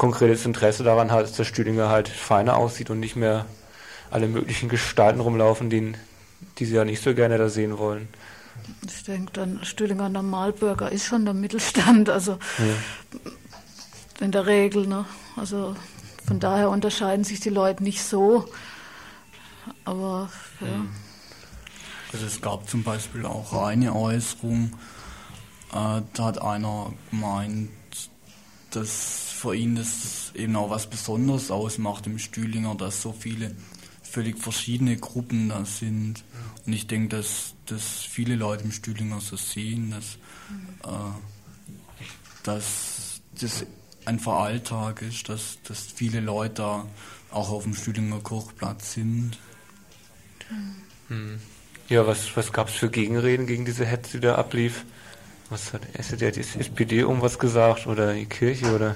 [0.00, 3.44] konkretes Interesse daran hat, dass der Stühlinger halt feiner aussieht und nicht mehr
[4.10, 5.92] alle möglichen Gestalten rumlaufen, die,
[6.56, 8.08] die sie ja nicht so gerne da sehen wollen.
[8.86, 14.24] Ich denke, dann Stühlinger Normalbürger ist schon der Mittelstand, also ja.
[14.24, 14.86] in der Regel.
[14.86, 15.04] Ne?
[15.36, 15.76] Also
[16.26, 18.48] von daher unterscheiden sich die Leute nicht so.
[19.84, 20.30] Aber
[20.62, 20.66] ja.
[20.66, 20.88] Mhm.
[22.14, 24.72] Also es gab zum Beispiel auch eine Äußerung,
[25.74, 27.68] äh, da hat einer gemeint,
[28.70, 33.54] dass für ihn das eben auch was Besonderes ausmacht im Stühlinger, dass so viele
[34.02, 36.24] völlig verschiedene Gruppen da sind.
[36.66, 40.16] Und ich denke, dass, dass viele Leute im Stühlinger so sehen, dass,
[40.84, 41.10] äh,
[42.42, 43.64] dass das
[44.04, 46.86] einfach Alltag ist, dass, dass viele Leute da
[47.30, 49.38] auch auf dem Stühlinger Kochplatz sind.
[51.08, 51.38] Hm.
[51.88, 54.84] Ja, was, was gab es für Gegenreden gegen diese Hetze, die da ablief?
[55.50, 58.94] Was hat, hat die SPD irgendwas gesagt oder die Kirche oder?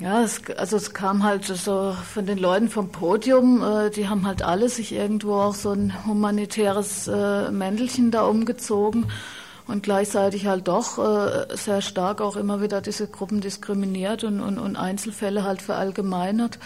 [0.00, 4.26] Ja, es, also es kam halt so von den Leuten vom Podium, äh, die haben
[4.26, 9.06] halt alle sich irgendwo auch so ein humanitäres äh, Mäntelchen da umgezogen
[9.66, 14.58] und gleichzeitig halt doch äh, sehr stark auch immer wieder diese Gruppen diskriminiert und, und,
[14.58, 16.58] und Einzelfälle halt verallgemeinert.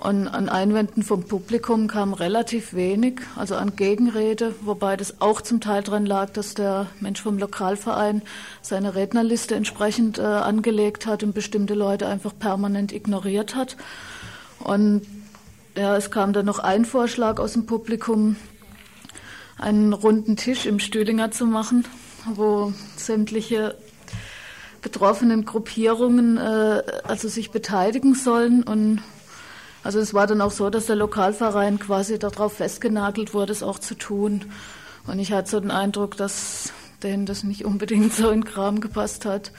[0.00, 5.60] Und an Einwänden vom Publikum kam relativ wenig, also an Gegenrede, wobei das auch zum
[5.60, 8.22] Teil daran lag, dass der Mensch vom Lokalverein
[8.62, 13.76] seine Rednerliste entsprechend äh, angelegt hat und bestimmte Leute einfach permanent ignoriert hat.
[14.60, 15.02] Und
[15.76, 18.36] ja, es kam dann noch ein Vorschlag aus dem Publikum,
[19.58, 21.86] einen runden Tisch im Stühlinger zu machen,
[22.34, 23.76] wo sämtliche
[24.80, 29.02] betroffenen Gruppierungen äh, also sich beteiligen sollen und
[29.82, 33.78] Also es war dann auch so, dass der Lokalverein quasi darauf festgenagelt wurde, es auch
[33.78, 34.52] zu tun.
[35.06, 36.72] Und ich hatte so den Eindruck, dass
[37.02, 39.52] denen das nicht unbedingt so in Kram gepasst hat.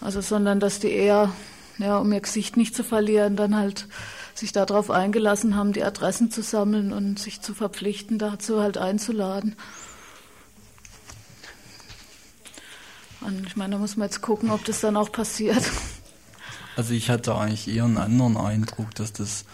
[0.00, 1.32] Also, sondern dass die eher,
[1.78, 3.86] ja, um ihr Gesicht nicht zu verlieren, dann halt
[4.34, 9.54] sich darauf eingelassen haben, die Adressen zu sammeln und sich zu verpflichten, dazu halt einzuladen.
[13.20, 15.62] Und ich meine, da muss man jetzt gucken, ob das dann auch passiert.
[16.76, 19.44] Also ich hatte eigentlich eher einen anderen Eindruck, dass das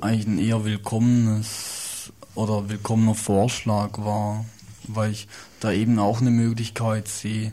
[0.00, 4.46] eigentlich ein eher willkommenes oder willkommener Vorschlag war,
[4.84, 5.28] weil ich
[5.60, 7.52] da eben auch eine Möglichkeit sehe,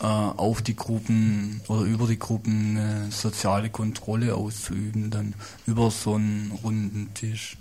[0.00, 5.34] äh, auf die Gruppen oder über die Gruppen eine soziale Kontrolle auszuüben, dann
[5.66, 7.58] über so einen runden Tisch.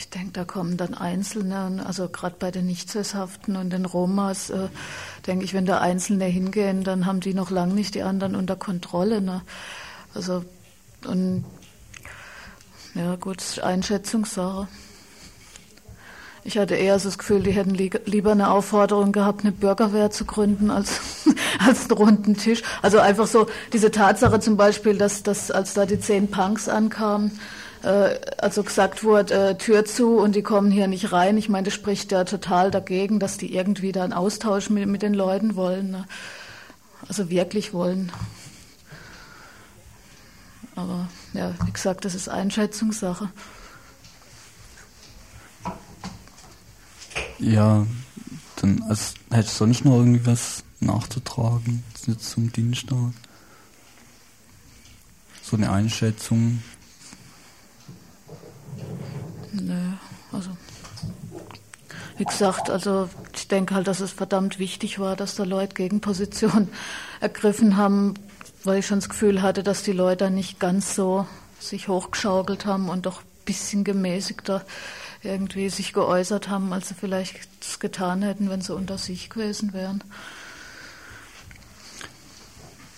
[0.00, 4.68] Ich denke, da kommen dann Einzelne, also gerade bei den Nichtsesshaften und den Romas, äh,
[5.26, 8.56] denke ich, wenn da Einzelne hingehen, dann haben die noch lange nicht die anderen unter
[8.56, 9.20] Kontrolle.
[9.20, 9.42] Ne?
[10.14, 10.42] Also,
[11.06, 11.44] und
[12.94, 14.68] ja, gut, Einschätzungssache.
[16.44, 20.10] Ich hatte eher so das Gefühl, die hätten li lieber eine Aufforderung gehabt, eine Bürgerwehr
[20.10, 21.02] zu gründen, als,
[21.58, 22.62] als einen runden Tisch.
[22.80, 27.38] Also einfach so diese Tatsache zum Beispiel, dass, dass als da die zehn Punks ankamen,
[27.82, 31.38] also gesagt wurde, äh, Tür zu und die kommen hier nicht rein.
[31.38, 35.02] Ich meine, das spricht ja total dagegen, dass die irgendwie da einen Austausch mit, mit
[35.02, 35.90] den Leuten wollen.
[35.90, 36.06] Ne?
[37.08, 38.12] Also wirklich wollen.
[40.76, 43.30] Aber ja, wie gesagt, das ist Einschätzungssache.
[47.38, 47.86] Ja,
[48.56, 51.82] dann also, hättest du nicht noch irgendwie was nachzutragen
[52.18, 53.12] zum Dienstag?
[55.42, 56.62] So eine Einschätzung,
[59.52, 59.92] Nö,
[60.32, 60.50] also
[62.16, 66.68] wie gesagt, also ich denke halt, dass es verdammt wichtig war, dass da Leute Gegenposition
[67.20, 68.14] ergriffen haben,
[68.62, 71.26] weil ich schon das Gefühl hatte, dass die Leute nicht ganz so
[71.58, 74.64] sich hochgeschaukelt haben und doch ein bisschen gemäßigter
[75.22, 79.72] irgendwie sich geäußert haben, als sie vielleicht es getan hätten, wenn sie unter sich gewesen
[79.72, 80.02] wären.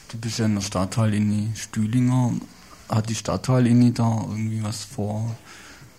[0.08, 2.34] Du bist ja in der Stadtteil in Stühlinger.
[2.88, 5.34] Hat die Stadtteil da irgendwie was vor?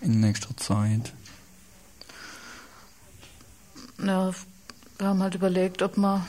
[0.04, 1.14] In nächster Zeit?
[4.04, 4.32] Ja,
[4.98, 6.26] wir haben halt überlegt, ob wir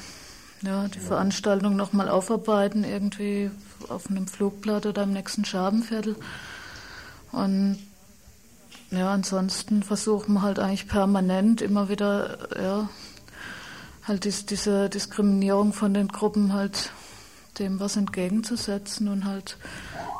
[0.63, 3.51] ja, die Veranstaltung nochmal aufarbeiten, irgendwie
[3.89, 6.17] auf einem Flugblatt oder im nächsten Schabenviertel.
[7.33, 7.79] Und
[8.91, 12.89] ja, ansonsten versuchen wir halt eigentlich permanent immer wieder, ja,
[14.05, 16.91] halt dies, diese Diskriminierung von den Gruppen halt
[17.59, 19.57] dem was entgegenzusetzen und halt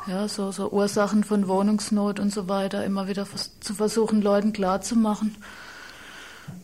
[0.07, 3.27] ja, so, so Ursachen von Wohnungsnot und so weiter immer wieder
[3.59, 5.35] zu versuchen, Leuten klarzumachen.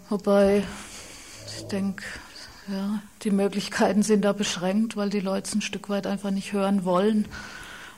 [0.09, 0.63] Wobei,
[1.57, 2.03] ich denke,
[2.67, 6.53] ja, die Möglichkeiten sind da beschränkt, weil die Leute es ein Stück weit einfach nicht
[6.53, 7.27] hören wollen.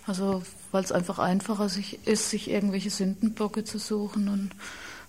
[0.05, 4.51] Also, weil es einfach einfacher sich, ist, sich irgendwelche Sündenbocke zu suchen und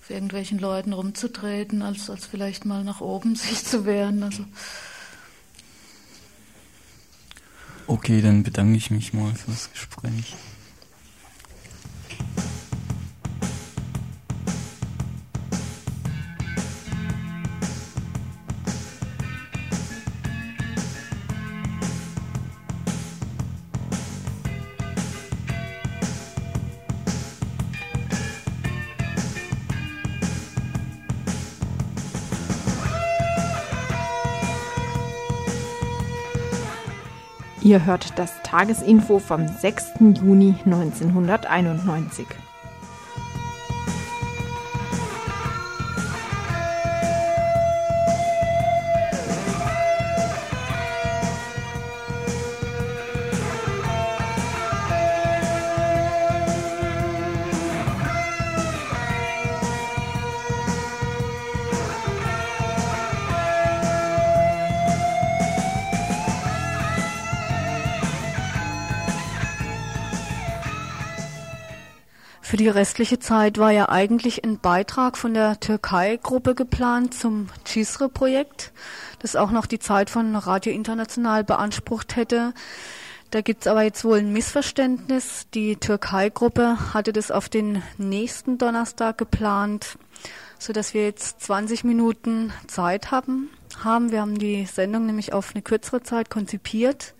[0.00, 4.22] auf irgendwelchen Leuten rumzutreten, als, als vielleicht mal nach oben sich zu wehren.
[4.22, 4.44] Also,
[7.86, 10.34] Okay, dann bedanke ich mich mal fürs Gespräch.
[37.64, 39.94] Ihr hört das Tagesinfo vom 6.
[40.22, 42.26] Juni 1991.
[72.74, 78.72] restliche Zeit war ja eigentlich ein Beitrag von der Türkei-Gruppe geplant zum CISRE-Projekt,
[79.20, 82.52] das auch noch die Zeit von Radio International beansprucht hätte.
[83.30, 85.46] Da gibt's aber jetzt wohl ein Missverständnis.
[85.54, 89.98] Die Türkei-Gruppe hatte das auf den nächsten Donnerstag geplant,
[90.58, 93.50] so dass wir jetzt 20 Minuten Zeit haben.
[93.82, 94.12] haben.
[94.12, 97.14] Wir haben die Sendung nämlich auf eine kürzere Zeit konzipiert.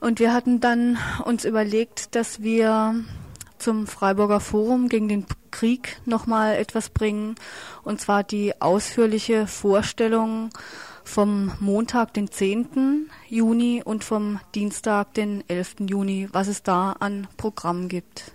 [0.00, 2.94] Und wir hatten dann uns überlegt, dass wir
[3.60, 7.36] zum Freiburger Forum gegen den Krieg nochmal etwas bringen,
[7.82, 10.50] und zwar die ausführliche Vorstellung
[11.04, 13.10] vom Montag, den 10.
[13.28, 15.76] Juni und vom Dienstag, den 11.
[15.88, 18.32] Juni, was es da an Programm gibt.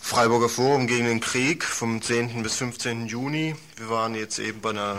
[0.00, 2.42] Freiburger Forum gegen den Krieg vom 10.
[2.42, 3.06] bis 15.
[3.08, 3.54] Juni.
[3.76, 4.96] Wir waren jetzt eben bei einer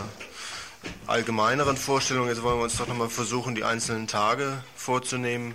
[1.06, 2.28] allgemeineren Vorstellung.
[2.28, 5.54] Jetzt wollen wir uns doch nochmal versuchen, die einzelnen Tage vorzunehmen.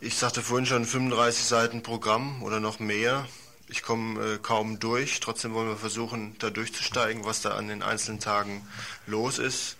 [0.00, 3.26] Ich sagte vorhin schon 35 Seiten Programm oder noch mehr.
[3.68, 5.20] Ich komme äh, kaum durch.
[5.20, 8.66] Trotzdem wollen wir versuchen, da durchzusteigen, was da an den einzelnen Tagen
[9.06, 9.76] los ist.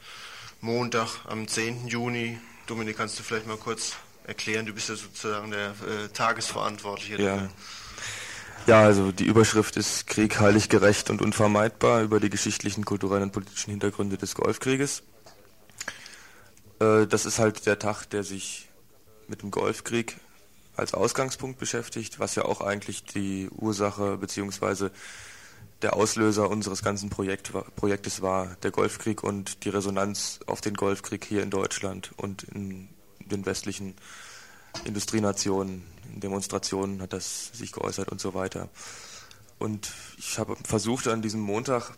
[0.61, 1.87] Montag am 10.
[1.87, 2.39] Juni.
[2.67, 3.93] Dominik, kannst du vielleicht mal kurz
[4.25, 4.67] erklären?
[4.67, 7.23] Du bist ja sozusagen der äh, Tagesverantwortliche.
[7.23, 7.49] Ja.
[8.67, 13.33] Ja, also die Überschrift ist Krieg heilig gerecht und unvermeidbar über die geschichtlichen, kulturellen und
[13.33, 15.05] politischen Hintergründe des Golfkrieges.
[16.81, 18.66] Äh, das ist halt der Tag, der sich
[19.29, 20.17] mit dem Golfkrieg
[20.77, 24.91] als Ausgangspunkt beschäftigt, was ja auch eigentlich die Ursache bzw.
[25.83, 31.25] der Auslöser unseres ganzen Projekt, Projektes war, der Golfkrieg und die Resonanz auf den Golfkrieg
[31.25, 32.89] hier in Deutschland und in
[33.21, 33.95] den westlichen
[34.85, 35.83] Industrienationen,
[36.15, 38.69] in Demonstrationen hat das sich geäußert und so weiter.
[39.59, 41.97] Und ich habe versucht an diesem Montag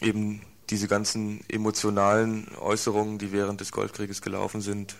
[0.00, 4.94] eben diese ganzen emotionalen Äußerungen, die während des Golfkrieges gelaufen sind,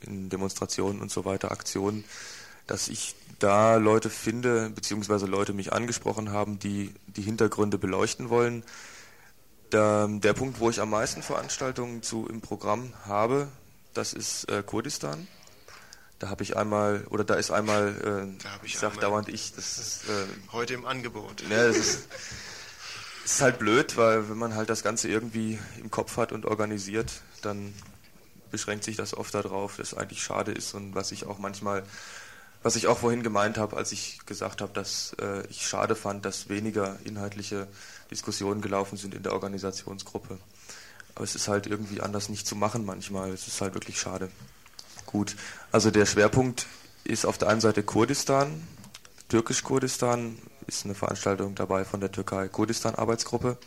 [0.00, 2.04] in Demonstrationen und so weiter, Aktionen,
[2.66, 8.64] dass ich da Leute finde, beziehungsweise Leute mich angesprochen haben, die die Hintergründe beleuchten wollen.
[9.72, 13.48] Der, der Punkt, wo ich am meisten Veranstaltungen zu im Programm habe,
[13.94, 15.28] das ist äh, Kurdistan.
[16.18, 19.54] Da habe ich einmal, oder da ist einmal, äh, da ich, ich sag dauernd ich,
[19.54, 21.42] das ist äh, heute im Angebot.
[21.48, 22.08] Ja, das ist,
[23.24, 27.20] ist halt blöd, weil wenn man halt das Ganze irgendwie im Kopf hat und organisiert,
[27.42, 27.72] dann
[28.50, 31.82] beschränkt sich das oft darauf, dass eigentlich schade ist und was ich auch manchmal,
[32.62, 36.24] was ich auch vorhin gemeint habe, als ich gesagt habe, dass äh, ich schade fand,
[36.24, 37.68] dass weniger inhaltliche
[38.10, 40.38] Diskussionen gelaufen sind in der Organisationsgruppe.
[41.14, 43.30] Aber es ist halt irgendwie anders nicht zu machen manchmal.
[43.30, 44.30] Es ist halt wirklich schade.
[45.06, 45.36] Gut,
[45.72, 46.66] also der Schwerpunkt
[47.04, 48.62] ist auf der einen Seite Kurdistan,
[49.28, 53.58] Türkisch-Kurdistan ist eine Veranstaltung dabei von der Türkei-Kurdistan-Arbeitsgruppe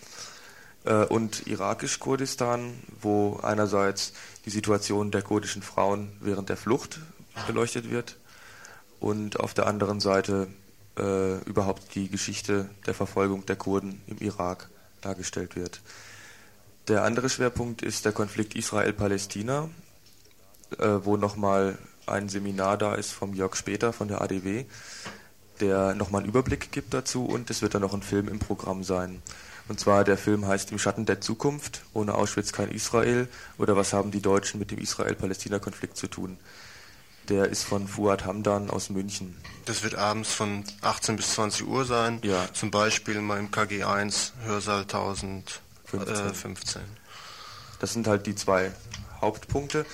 [0.85, 4.13] äh, und Irakisch-Kurdistan, wo einerseits
[4.45, 6.99] die Situation der kurdischen Frauen während der Flucht
[7.47, 8.17] beleuchtet wird
[8.99, 10.47] und auf der anderen Seite
[10.97, 14.69] äh, überhaupt die Geschichte der Verfolgung der Kurden im Irak
[15.01, 15.81] dargestellt wird.
[16.87, 19.69] Der andere Schwerpunkt ist der Konflikt Israel-Palästina,
[20.77, 24.65] äh, wo nochmal ein Seminar da ist vom Jörg Später von der ADW,
[25.59, 28.83] der nochmal einen Überblick gibt dazu und es wird dann noch ein Film im Programm
[28.83, 29.21] sein.
[29.71, 33.93] Und zwar der Film heißt Im Schatten der Zukunft, ohne Auschwitz kein Israel oder was
[33.93, 36.37] haben die Deutschen mit dem Israel-Palästina-Konflikt zu tun.
[37.29, 39.37] Der ist von Fuad Hamdan aus München.
[39.63, 42.19] Das wird abends von 18 bis 20 Uhr sein.
[42.21, 42.51] Ja.
[42.51, 46.81] Zum Beispiel mal im KG1 Hörsaal 1015.
[47.79, 48.73] Das sind halt die zwei
[49.21, 49.85] Hauptpunkte.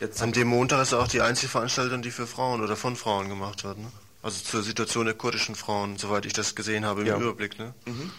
[0.00, 3.28] Jetzt An dem Montag ist auch die einzige Veranstaltung, die für Frauen oder von Frauen
[3.28, 3.76] gemacht wird.
[3.76, 3.92] Ne?
[4.22, 7.16] Also zur Situation der kurdischen Frauen, soweit ich das gesehen habe im Ja.
[7.18, 7.58] Überblick.
[7.58, 7.74] Ne?
[7.84, 8.10] Mhm.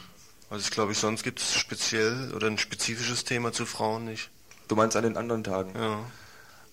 [0.52, 4.30] Also ich glaube, sonst gibt es speziell oder ein spezifisches Thema zu Frauen nicht.
[4.68, 5.72] Du meinst an den anderen Tagen?
[5.76, 6.06] Ja.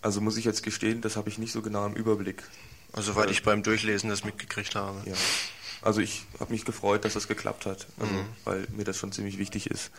[0.03, 2.43] Also muss ich jetzt gestehen, das habe ich nicht so genau im Überblick.
[2.93, 5.01] Also weil Äh, ich beim Durchlesen das mitgekriegt habe.
[5.09, 5.15] Ja.
[5.81, 8.27] Also ich habe mich gefreut, dass das geklappt hat, also, Mhm.
[8.45, 9.91] weil mir das schon ziemlich wichtig ist.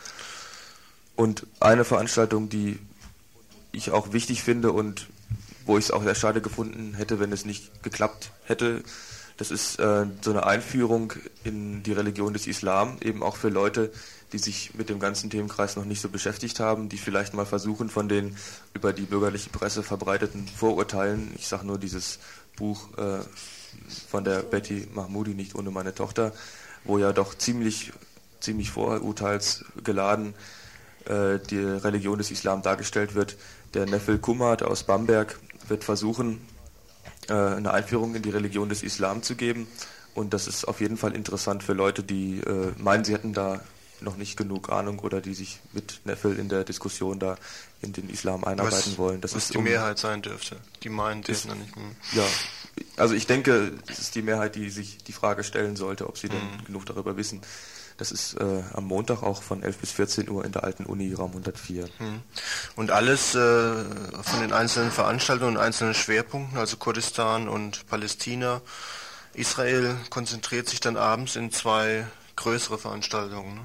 [1.16, 2.78] Und eine Veranstaltung, die
[3.72, 5.06] ich auch wichtig finde und
[5.64, 8.82] wo ich es auch sehr schade gefunden hätte, wenn es nicht geklappt hätte,
[9.40, 11.14] das ist äh, so eine Einführung
[11.44, 13.90] in die Religion des Islam, eben auch für Leute,
[14.34, 17.88] die sich mit dem ganzen Themenkreis noch nicht so beschäftigt haben, die vielleicht mal versuchen,
[17.88, 18.36] von den
[18.74, 22.18] über die bürgerliche Presse verbreiteten Vorurteilen, ich sage nur dieses
[22.54, 23.20] Buch äh,
[24.10, 26.34] von der Betty Mahmoudi, nicht ohne meine Tochter,
[26.84, 27.94] wo ja doch ziemlich,
[28.40, 30.34] ziemlich vorurteilsgeladen
[31.06, 33.38] äh, die Religion des Islam dargestellt wird.
[33.72, 36.42] Der Nefel Kumat aus Bamberg wird versuchen,
[37.34, 39.66] eine Einführung in die Religion des Islam zu geben.
[40.14, 43.60] Und das ist auf jeden Fall interessant für Leute, die äh, meinen, sie hätten da
[44.00, 47.36] noch nicht genug Ahnung oder die sich mit Neffel in der Diskussion da
[47.82, 49.20] in den Islam einarbeiten was, wollen.
[49.20, 50.56] Das was ist die um- Mehrheit sein dürfte.
[50.82, 51.76] Die meinen, ist- sind nicht.
[51.76, 51.82] hm.
[52.14, 52.24] Ja,
[52.96, 56.28] also ich denke, es ist die Mehrheit, die sich die Frage stellen sollte, ob sie
[56.30, 56.64] denn Mhm.
[56.64, 57.40] genug darüber wissen.
[58.00, 61.12] Das ist äh, am Montag auch von 11 bis 14 Uhr in der alten Uni,
[61.12, 61.84] Raum 104.
[61.98, 62.22] Hm.
[62.74, 63.38] Und alles äh,
[64.22, 68.62] von den einzelnen Veranstaltungen und einzelnen Schwerpunkten, also Kurdistan und Palästina.
[69.34, 73.56] Israel konzentriert sich dann abends in zwei größere Veranstaltungen.
[73.56, 73.60] Ne?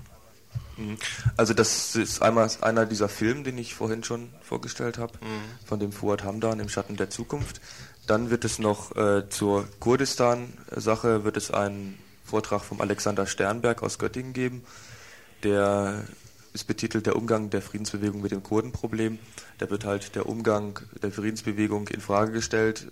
[0.75, 0.97] Mhm.
[1.37, 5.65] Also das ist einmal einer dieser Filme, den ich vorhin schon vorgestellt habe, Mhm.
[5.65, 7.61] von dem Fuad Hamdan im Schatten der Zukunft.
[8.05, 13.99] Dann wird es noch äh, zur Kurdistan-Sache wird es einen Vortrag vom Alexander Sternberg aus
[13.99, 14.63] Göttingen geben,
[15.43, 16.05] der
[16.53, 19.19] ist betitelt der Umgang der Friedensbewegung mit dem Kurdenproblem.
[19.57, 22.87] Da wird halt der Umgang der Friedensbewegung in Frage gestellt.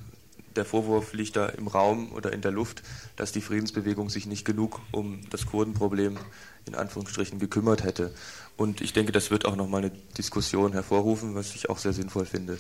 [0.55, 2.83] Der Vorwurf liegt da im Raum oder in der Luft,
[3.15, 6.19] dass die Friedensbewegung sich nicht genug um das Kurdenproblem
[6.65, 8.13] in Anführungsstrichen gekümmert hätte.
[8.57, 12.25] Und ich denke, das wird auch nochmal eine Diskussion hervorrufen, was ich auch sehr sinnvoll
[12.25, 12.59] finde.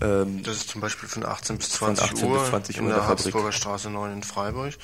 [0.00, 2.88] Ähm, das ist zum Beispiel von 18 bis 20 18 Uhr bis 20 Uhr in
[2.88, 3.08] der der.
[3.08, 4.74] Habsburger Straße 9 in Freiburg.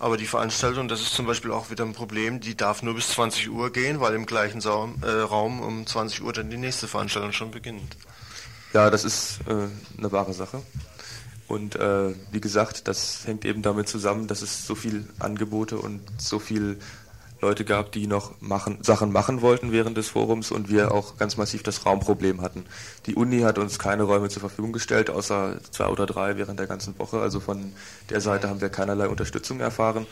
[0.00, 3.10] Aber die Veranstaltung, das ist zum Beispiel auch wieder ein Problem, die darf nur bis
[3.10, 6.88] 20 Uhr gehen, weil im gleichen Saum, äh, Raum um 20 Uhr dann die nächste
[6.88, 7.98] Veranstaltung schon beginnt.
[8.72, 10.62] Ja, das ist äh, eine wahre Sache.
[11.48, 16.00] Und äh, wie gesagt, das hängt eben damit zusammen, dass es so viel Angebote und
[16.16, 16.78] so viel
[17.40, 21.36] Leute gab, die noch machen, Sachen machen wollten während des Forums und wir auch ganz
[21.36, 22.64] massiv das Raumproblem hatten.
[23.06, 26.66] Die Uni hat uns keine Räume zur Verfügung gestellt, außer zwei oder drei während der
[26.66, 27.20] ganzen Woche.
[27.20, 27.72] Also von
[28.10, 30.06] der Seite haben wir keinerlei Unterstützung erfahren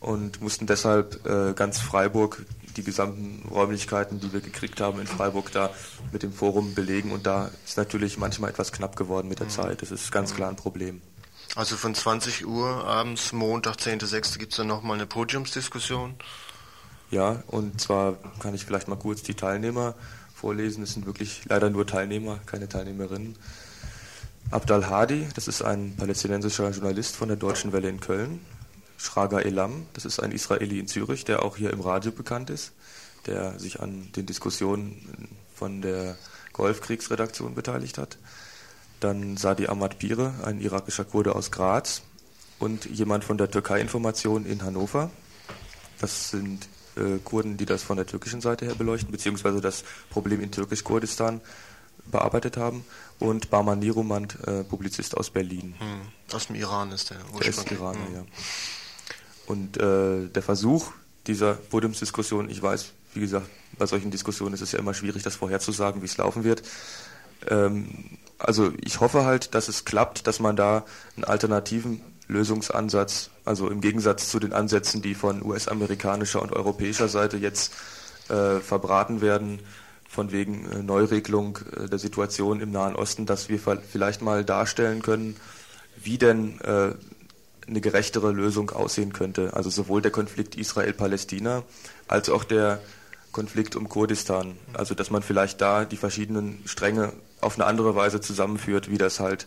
[0.00, 2.44] und mussten deshalb äh, ganz Freiburg,
[2.76, 5.70] die gesamten Räumlichkeiten, die wir gekriegt haben in Freiburg, da
[6.12, 7.12] mit dem Forum belegen.
[7.12, 9.80] Und da ist natürlich manchmal etwas knapp geworden mit der Zeit.
[9.80, 11.00] Das ist ganz klar ein Problem.
[11.56, 14.38] Also von 20 Uhr abends, Montag, 10.06.
[14.38, 16.16] gibt es dann nochmal eine Podiumsdiskussion.
[17.10, 19.94] Ja, und zwar kann ich vielleicht mal kurz die Teilnehmer
[20.34, 20.82] vorlesen.
[20.82, 23.36] Es sind wirklich leider nur Teilnehmer, keine Teilnehmerinnen.
[24.50, 28.40] Abdal Hadi, das ist ein palästinensischer Journalist von der Deutschen Welle in Köln.
[28.96, 32.72] Shraga Elam, das ist ein Israeli in Zürich, der auch hier im Radio bekannt ist,
[33.26, 36.16] der sich an den Diskussionen von der
[36.52, 38.18] Golfkriegsredaktion beteiligt hat.
[39.00, 42.02] Dann Sadi Ahmad Pire, ein irakischer Kurde aus Graz
[42.58, 45.10] und jemand von der Türkei-Information in Hannover.
[46.00, 50.40] Das sind äh, Kurden, die das von der türkischen Seite her beleuchten, beziehungsweise das Problem
[50.40, 51.40] in Türkisch-Kurdistan
[52.10, 52.84] bearbeitet haben.
[53.18, 55.74] Und Barman Nirumand, äh, Publizist aus Berlin.
[55.78, 56.34] Hm.
[56.34, 57.78] Aus dem Iran ist der Der ist ursprünglich.
[57.80, 58.14] Iraner, Hm.
[58.14, 58.24] ja.
[59.46, 60.90] Und äh, der Versuch
[61.26, 63.46] dieser Podiumsdiskussion, ich weiß, wie gesagt,
[63.78, 66.62] bei solchen Diskussionen ist es ja immer schwierig, das vorherzusagen, wie es laufen wird.
[67.48, 70.84] Ähm, also ich hoffe halt, dass es klappt, dass man da
[71.16, 77.36] einen alternativen Lösungsansatz, also im Gegensatz zu den Ansätzen, die von US-amerikanischer und europäischer Seite
[77.36, 77.74] jetzt
[78.28, 79.60] äh, verbraten werden,
[80.08, 85.02] von wegen äh, Neuregelung äh, der Situation im Nahen Osten, dass wir vielleicht mal darstellen
[85.02, 85.36] können,
[86.02, 86.92] wie denn äh,
[87.66, 89.54] eine gerechtere Lösung aussehen könnte.
[89.54, 91.62] Also sowohl der Konflikt Israel-Palästina
[92.08, 92.80] als auch der
[93.32, 94.56] Konflikt um Kurdistan.
[94.72, 99.20] Also dass man vielleicht da die verschiedenen Stränge auf eine andere Weise zusammenführt, wie das
[99.20, 99.46] halt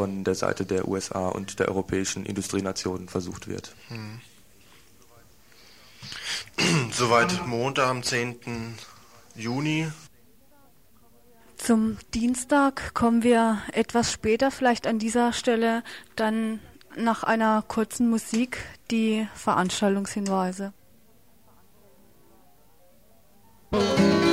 [0.00, 3.74] von der Seite der USA und der europäischen Industrienationen versucht wird.
[3.88, 4.22] Hm.
[6.90, 8.78] Soweit Montag am 10.
[9.34, 9.88] Juni.
[11.58, 15.82] Zum Dienstag kommen wir etwas später, vielleicht an dieser Stelle,
[16.16, 16.60] dann
[16.96, 18.56] nach einer kurzen Musik
[18.90, 20.72] die Veranstaltungshinweise.
[23.70, 24.29] Thank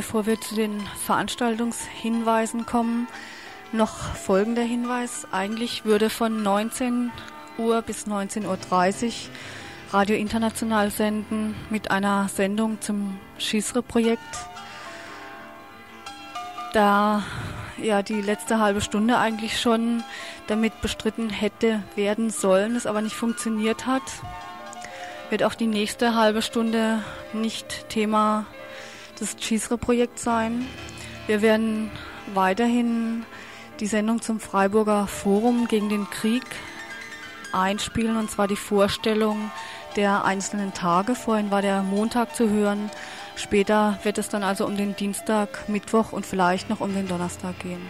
[0.00, 3.06] bevor wir zu den Veranstaltungshinweisen kommen,
[3.70, 5.26] noch folgender Hinweis.
[5.30, 7.12] Eigentlich würde von 19
[7.58, 9.12] Uhr bis 19.30 Uhr
[9.92, 14.22] Radio International senden mit einer Sendung zum Schisre-Projekt.
[16.72, 17.22] Da
[17.76, 20.02] ja die letzte halbe Stunde eigentlich schon
[20.46, 24.02] damit bestritten hätte werden sollen, es aber nicht funktioniert hat,
[25.28, 27.02] wird auch die nächste halbe Stunde
[27.34, 28.46] nicht Thema
[29.20, 30.66] des Schisre-Projekts sein.
[31.26, 31.90] Wir werden
[32.34, 33.24] weiterhin
[33.78, 36.44] die Sendung zum Freiburger Forum gegen den Krieg
[37.52, 39.50] einspielen, und zwar die Vorstellung
[39.96, 41.14] der einzelnen Tage.
[41.14, 42.90] Vorhin war der Montag zu hören.
[43.36, 47.58] Später wird es dann also um den Dienstag, Mittwoch und vielleicht noch um den Donnerstag
[47.60, 47.80] gehen.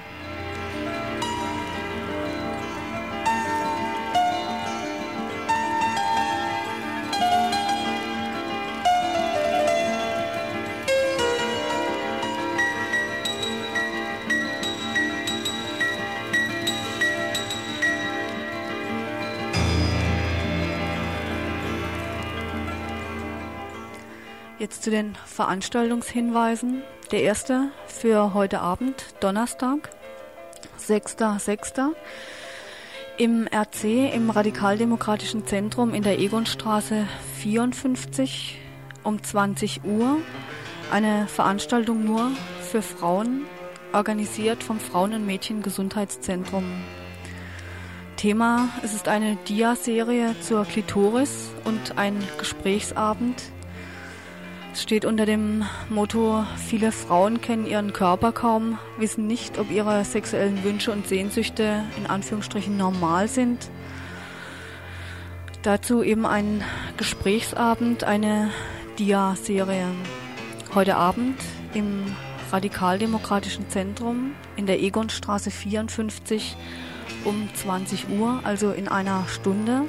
[24.60, 26.82] Jetzt zu den Veranstaltungshinweisen.
[27.12, 29.88] Der erste für heute Abend, Donnerstag,
[30.78, 31.94] 6.6.
[33.16, 37.06] Im RC, im Radikaldemokratischen Zentrum in der Egonstraße
[37.38, 38.58] 54
[39.02, 40.18] um 20 Uhr.
[40.92, 42.30] Eine Veranstaltung nur
[42.60, 43.46] für Frauen,
[43.94, 46.66] organisiert vom Frauen- und Mädchengesundheitszentrum.
[48.16, 53.42] Thema, es ist eine Dia-Serie zur Klitoris und ein Gesprächsabend
[54.72, 60.04] es steht unter dem Motto, viele Frauen kennen ihren Körper kaum, wissen nicht, ob ihre
[60.04, 63.70] sexuellen Wünsche und Sehnsüchte in Anführungsstrichen normal sind.
[65.62, 66.62] Dazu eben ein
[66.96, 68.50] Gesprächsabend, eine
[68.98, 69.86] Dia-Serie.
[70.74, 71.40] Heute Abend
[71.74, 72.04] im
[72.52, 76.56] Radikaldemokratischen Zentrum in der Egonstraße 54
[77.24, 79.82] um 20 Uhr, also in einer Stunde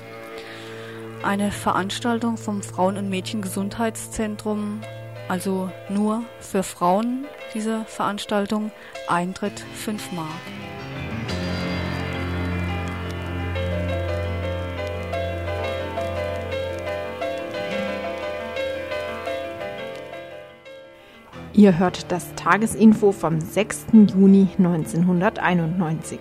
[1.24, 4.82] eine Veranstaltung vom Frauen- und Mädchengesundheitszentrum,
[5.28, 8.72] also nur für Frauen diese Veranstaltung,
[9.08, 10.28] Eintritt 5 Mark.
[21.54, 23.88] Ihr hört das Tagesinfo vom 6.
[23.94, 26.20] Juni 1991.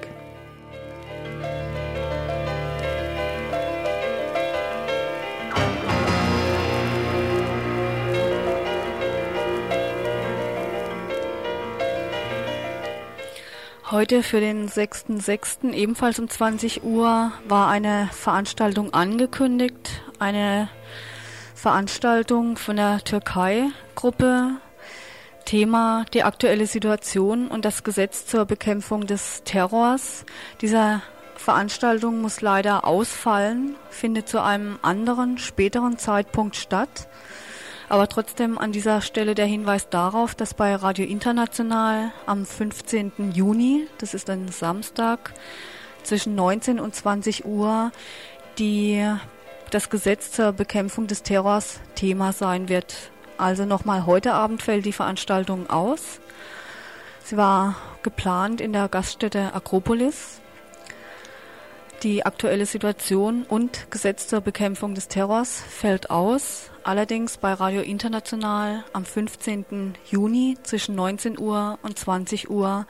[13.91, 15.72] Heute für den 6.6.
[15.72, 20.01] ebenfalls um 20 Uhr war eine Veranstaltung angekündigt.
[20.20, 20.68] Eine
[21.57, 24.53] Veranstaltung von der Türkei-Gruppe.
[25.45, 30.24] Thema die aktuelle Situation und das Gesetz zur Bekämpfung des Terrors.
[30.61, 31.03] Dieser
[31.34, 37.09] Veranstaltung muss leider ausfallen, findet zu einem anderen, späteren Zeitpunkt statt.
[37.91, 43.32] Aber trotzdem an dieser Stelle der Hinweis darauf, dass bei Radio International am 15.
[43.34, 45.34] Juni, das ist ein Samstag,
[46.05, 47.91] zwischen 19 und 20 Uhr
[48.59, 49.05] die,
[49.72, 53.11] das Gesetz zur Bekämpfung des Terrors Thema sein wird.
[53.38, 56.20] Also nochmal heute Abend fällt die Veranstaltung aus.
[57.24, 57.74] Sie war
[58.05, 60.41] geplant in der Gaststätte Akropolis.
[62.03, 66.71] Die aktuelle Situation und Gesetz zur Bekämpfung des Terrors fällt aus.
[66.83, 69.97] Allerdings bei Radio International am 15.
[70.11, 72.87] Juni zwischen 19 Uhr und 20 Uhr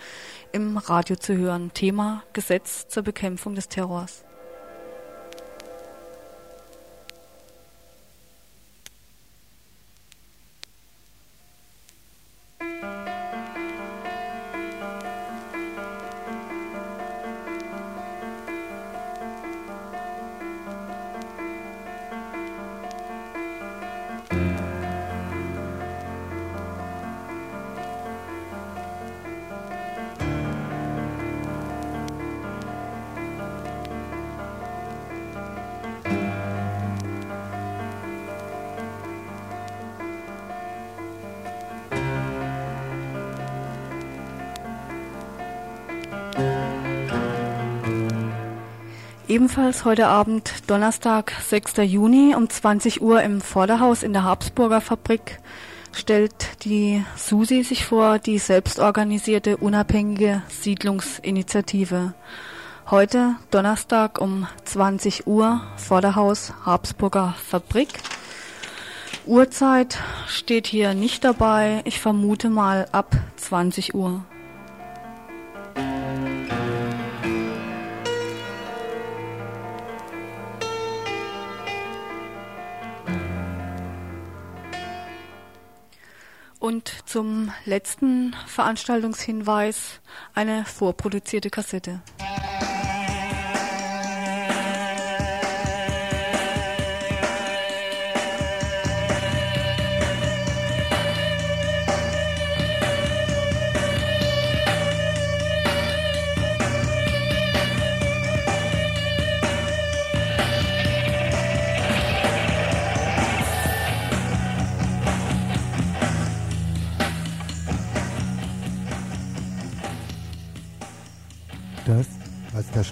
[0.52, 1.72] im Radio zu hören.
[1.74, 4.22] Thema Gesetz zur Bekämpfung des Terrors.
[49.30, 51.76] Ebenfalls heute Abend, Donnerstag, 6.
[51.84, 55.38] Juni um 20 Uhr im Vorderhaus in der Habsburger Fabrik
[55.92, 62.12] stellt die SUSI sich vor, die selbstorganisierte unabhängige Siedlungsinitiative.
[62.90, 67.90] Heute, Donnerstag um 20 Uhr, Vorderhaus Habsburger Fabrik.
[69.26, 71.82] Uhrzeit steht hier nicht dabei.
[71.84, 74.24] Ich vermute mal ab 20 Uhr.
[86.60, 90.00] Und zum letzten Veranstaltungshinweis
[90.34, 92.00] eine vorproduzierte Kassette.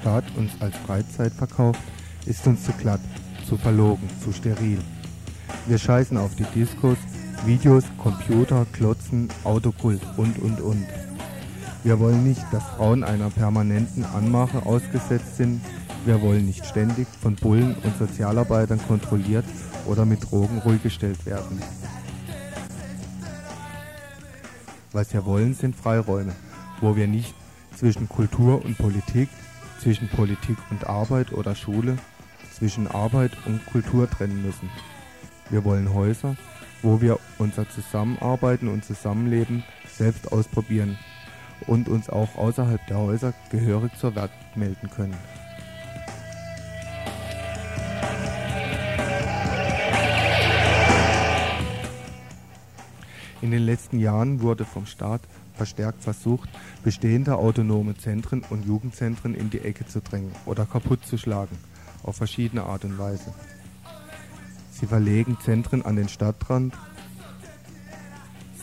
[0.08, 1.80] Staat uns als Freizeit verkauft,
[2.24, 3.02] ist uns zu glatt,
[3.46, 4.78] zu verlogen, zu steril.
[5.66, 6.96] Wir scheißen auf die Diskos,
[7.44, 10.86] Videos, Computer, Klotzen, Autokult und und und.
[11.84, 15.60] Wir wollen nicht, dass Frauen einer permanenten Anmache ausgesetzt sind.
[16.06, 19.44] Wir wollen nicht ständig von Bullen und Sozialarbeitern kontrolliert
[19.84, 21.60] oder mit Drogen ruhig gestellt werden.
[24.92, 26.32] Was wir wollen, sind Freiräume,
[26.80, 27.34] wo wir nicht
[27.76, 29.28] zwischen Kultur und Politik,
[29.88, 31.96] zwischen Politik und Arbeit oder Schule,
[32.52, 34.68] zwischen Arbeit und Kultur trennen müssen.
[35.48, 36.36] Wir wollen Häuser,
[36.82, 40.98] wo wir unser Zusammenarbeiten und Zusammenleben selbst ausprobieren
[41.66, 45.16] und uns auch außerhalb der Häuser gehörig zur Welt melden können.
[53.40, 55.22] In den letzten Jahren wurde vom Staat
[55.58, 56.48] verstärkt versucht,
[56.82, 61.58] bestehende autonome Zentren und Jugendzentren in die Ecke zu drängen oder kaputt zu schlagen,
[62.02, 63.34] auf verschiedene Art und Weise.
[64.70, 66.72] Sie verlegen Zentren an den Stadtrand,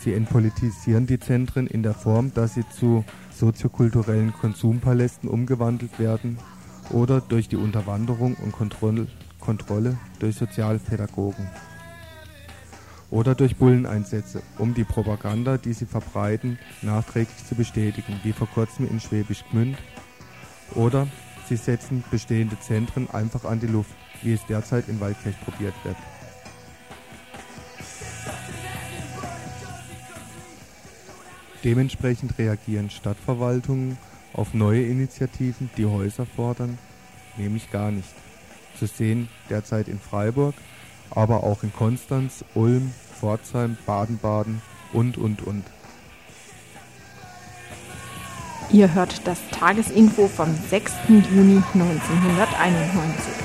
[0.02, 6.38] sie entpolitisieren die Zentren in der Form, dass sie zu soziokulturellen Konsumpalästen umgewandelt werden
[6.90, 9.06] oder durch die Unterwanderung und Kontroll
[9.40, 11.46] Kontrolle durch Sozialpädagogen
[13.10, 18.88] oder durch Bulleneinsätze, um die Propaganda, die sie verbreiten, nachträglich zu bestätigen, wie vor kurzem
[18.88, 19.78] in Schwäbisch Gmünd.
[20.74, 21.06] Oder
[21.48, 25.96] sie setzen bestehende Zentren einfach an die Luft, wie es derzeit in Waldkirch probiert wird.
[31.64, 33.98] Dementsprechend reagieren Stadtverwaltungen
[34.32, 36.78] auf neue Initiativen, die Häuser fordern,
[37.36, 38.14] nämlich gar nicht.
[38.78, 40.54] Zu sehen derzeit in Freiburg,
[41.10, 44.60] aber auch in Konstanz, Ulm, Pforzheim, Baden-Baden
[44.92, 45.64] und, und, und.
[48.70, 50.92] Ihr hört das Tagesinfo vom 6.
[51.08, 53.36] Juni 1991.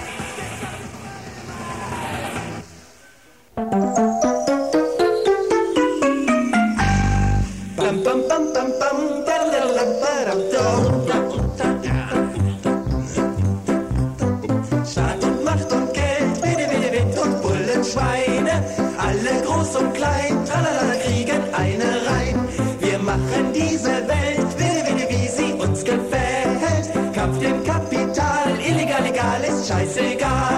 [29.69, 30.50] ชาย